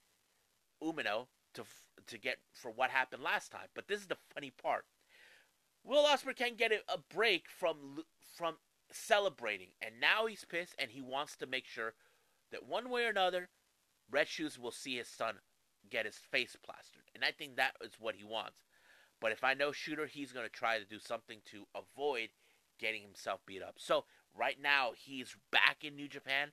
Umino 0.83 1.27
to 1.55 1.65
to 2.07 2.19
get 2.19 2.39
for 2.53 2.71
what 2.71 2.91
happened 2.91 3.23
last 3.23 3.51
time. 3.53 3.69
But 3.75 3.89
this 3.89 4.01
is 4.01 4.07
the 4.07 4.17
funny 4.35 4.51
part. 4.51 4.85
Will 5.85 6.05
Ospreay 6.05 6.37
can't 6.37 6.59
get 6.59 6.73
a 6.73 6.99
break 7.15 7.49
from 7.49 8.05
from 8.37 8.57
celebrating, 8.91 9.69
and 9.81 10.01
now 10.01 10.27
he's 10.27 10.45
pissed, 10.45 10.75
and 10.79 10.91
he 10.91 11.01
wants 11.01 11.37
to 11.37 11.47
make 11.47 11.67
sure 11.67 11.95
that 12.51 12.67
one 12.67 12.91
way 12.91 13.05
or 13.05 13.11
another, 13.11 13.49
Red 14.11 14.29
Shoes 14.29 14.59
will 14.59 14.71
see 14.71 14.97
his 14.97 15.09
son 15.09 15.37
get 15.91 16.07
his 16.07 16.17
face 16.17 16.57
plastered, 16.63 17.11
and 17.15 17.25
I 17.25 17.33
think 17.33 17.57
that 17.57 17.77
is 17.83 17.93
what 17.99 18.15
he 18.15 18.25
wants. 18.25 18.59
But 19.21 19.33
if 19.33 19.43
I 19.43 19.55
know 19.55 19.73
Shooter, 19.73 20.07
he's 20.07 20.33
going 20.33 20.47
to 20.47 20.53
try 20.53 20.79
to 20.79 20.85
do 20.85 20.99
something 20.99 21.41
to 21.51 21.67
avoid 21.75 22.31
getting 22.79 23.03
himself 23.03 23.41
beat 23.47 23.63
up. 23.63 23.75
So 23.79 24.05
right 24.35 24.57
now, 24.61 24.93
he's 24.97 25.37
back 25.51 25.79
in 25.83 25.97
New 25.97 26.09
Japan. 26.09 26.53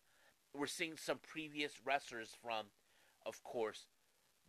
We're 0.54 0.67
seeing 0.67 0.97
some 0.97 1.19
previous 1.19 1.73
wrestlers 1.84 2.32
from, 2.41 2.67
of 3.25 3.43
course, 3.43 3.88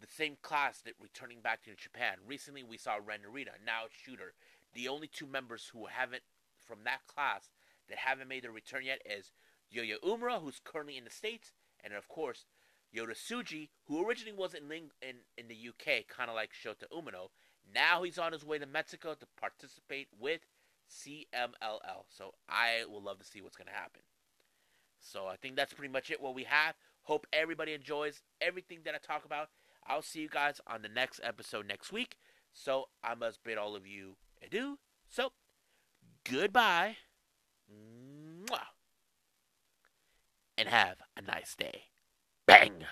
the 0.01 0.07
same 0.07 0.37
class 0.41 0.81
that 0.83 0.95
returning 1.01 1.41
back 1.41 1.63
to 1.65 1.75
Japan. 1.75 2.17
Recently, 2.27 2.63
we 2.63 2.77
saw 2.77 2.99
Ren 3.05 3.21
Narita, 3.21 3.65
now 3.65 3.85
Shooter. 3.91 4.35
The 4.75 4.89
only 4.89 5.09
two 5.09 5.27
members 5.27 5.71
who 5.73 5.87
haven't 5.87 6.23
from 6.67 6.79
that 6.85 7.07
class 7.07 7.51
that 7.89 7.99
haven't 7.99 8.29
made 8.29 8.45
their 8.45 8.51
return 8.51 8.85
yet 8.85 9.01
is 9.05 9.33
Yuya 9.75 9.97
Uemura, 10.05 10.41
who's 10.41 10.61
currently 10.63 10.97
in 10.97 11.05
the 11.05 11.11
States, 11.11 11.53
and 11.83 11.93
of 11.95 12.09
course, 12.09 12.47
Yota 12.95 13.13
Tsuji, 13.13 13.69
who 13.85 14.07
originally 14.07 14.37
was 14.37 14.55
in, 14.55 14.71
in, 15.03 15.17
in 15.37 15.49
the 15.49 15.69
UK, 15.69 16.07
kind 16.09 16.31
of 16.31 16.37
like 16.37 16.51
Shota 16.53 16.85
Umino. 16.93 17.29
Now 17.75 18.03
he's 18.03 18.19
on 18.19 18.33
his 18.33 18.45
way 18.45 18.59
to 18.59 18.67
Mexico 18.67 19.15
to 19.15 19.27
participate 19.41 20.09
with 20.19 20.41
CMLL. 20.91 22.05
So 22.09 22.35
I 22.49 22.85
will 22.91 23.03
love 23.03 23.19
to 23.19 23.25
see 23.25 23.41
what's 23.41 23.57
going 23.57 23.69
to 23.69 23.73
happen. 23.73 24.03
So 25.01 25.27
I 25.27 25.37
think 25.37 25.57
that's 25.57 25.73
pretty 25.73 25.93
much 25.93 26.11
it 26.11 26.21
what 26.21 26.35
we 26.35 26.45
have. 26.45 26.75
Hope 27.03 27.27
everybody 27.33 27.73
enjoys 27.73 28.23
everything 28.41 28.81
that 28.85 28.95
I 28.95 28.99
talk 28.99 29.25
about. 29.25 29.49
I'll 29.87 30.03
see 30.03 30.21
you 30.21 30.29
guys 30.29 30.61
on 30.67 30.83
the 30.83 30.89
next 30.89 31.21
episode 31.23 31.67
next 31.67 31.93
week. 31.93 32.17
So 32.53 32.87
I 33.05 33.15
must 33.15 33.45
bid 33.45 33.59
all 33.59 33.77
of 33.77 33.87
you 33.87 34.17
adieu. 34.43 34.79
So 35.09 35.33
goodbye. 36.29 36.97
Mwah. 37.71 38.59
And 40.59 40.69
have 40.69 40.97
a 41.17 41.23
nice 41.23 41.55
day. 41.55 41.83
Bang! 42.47 42.87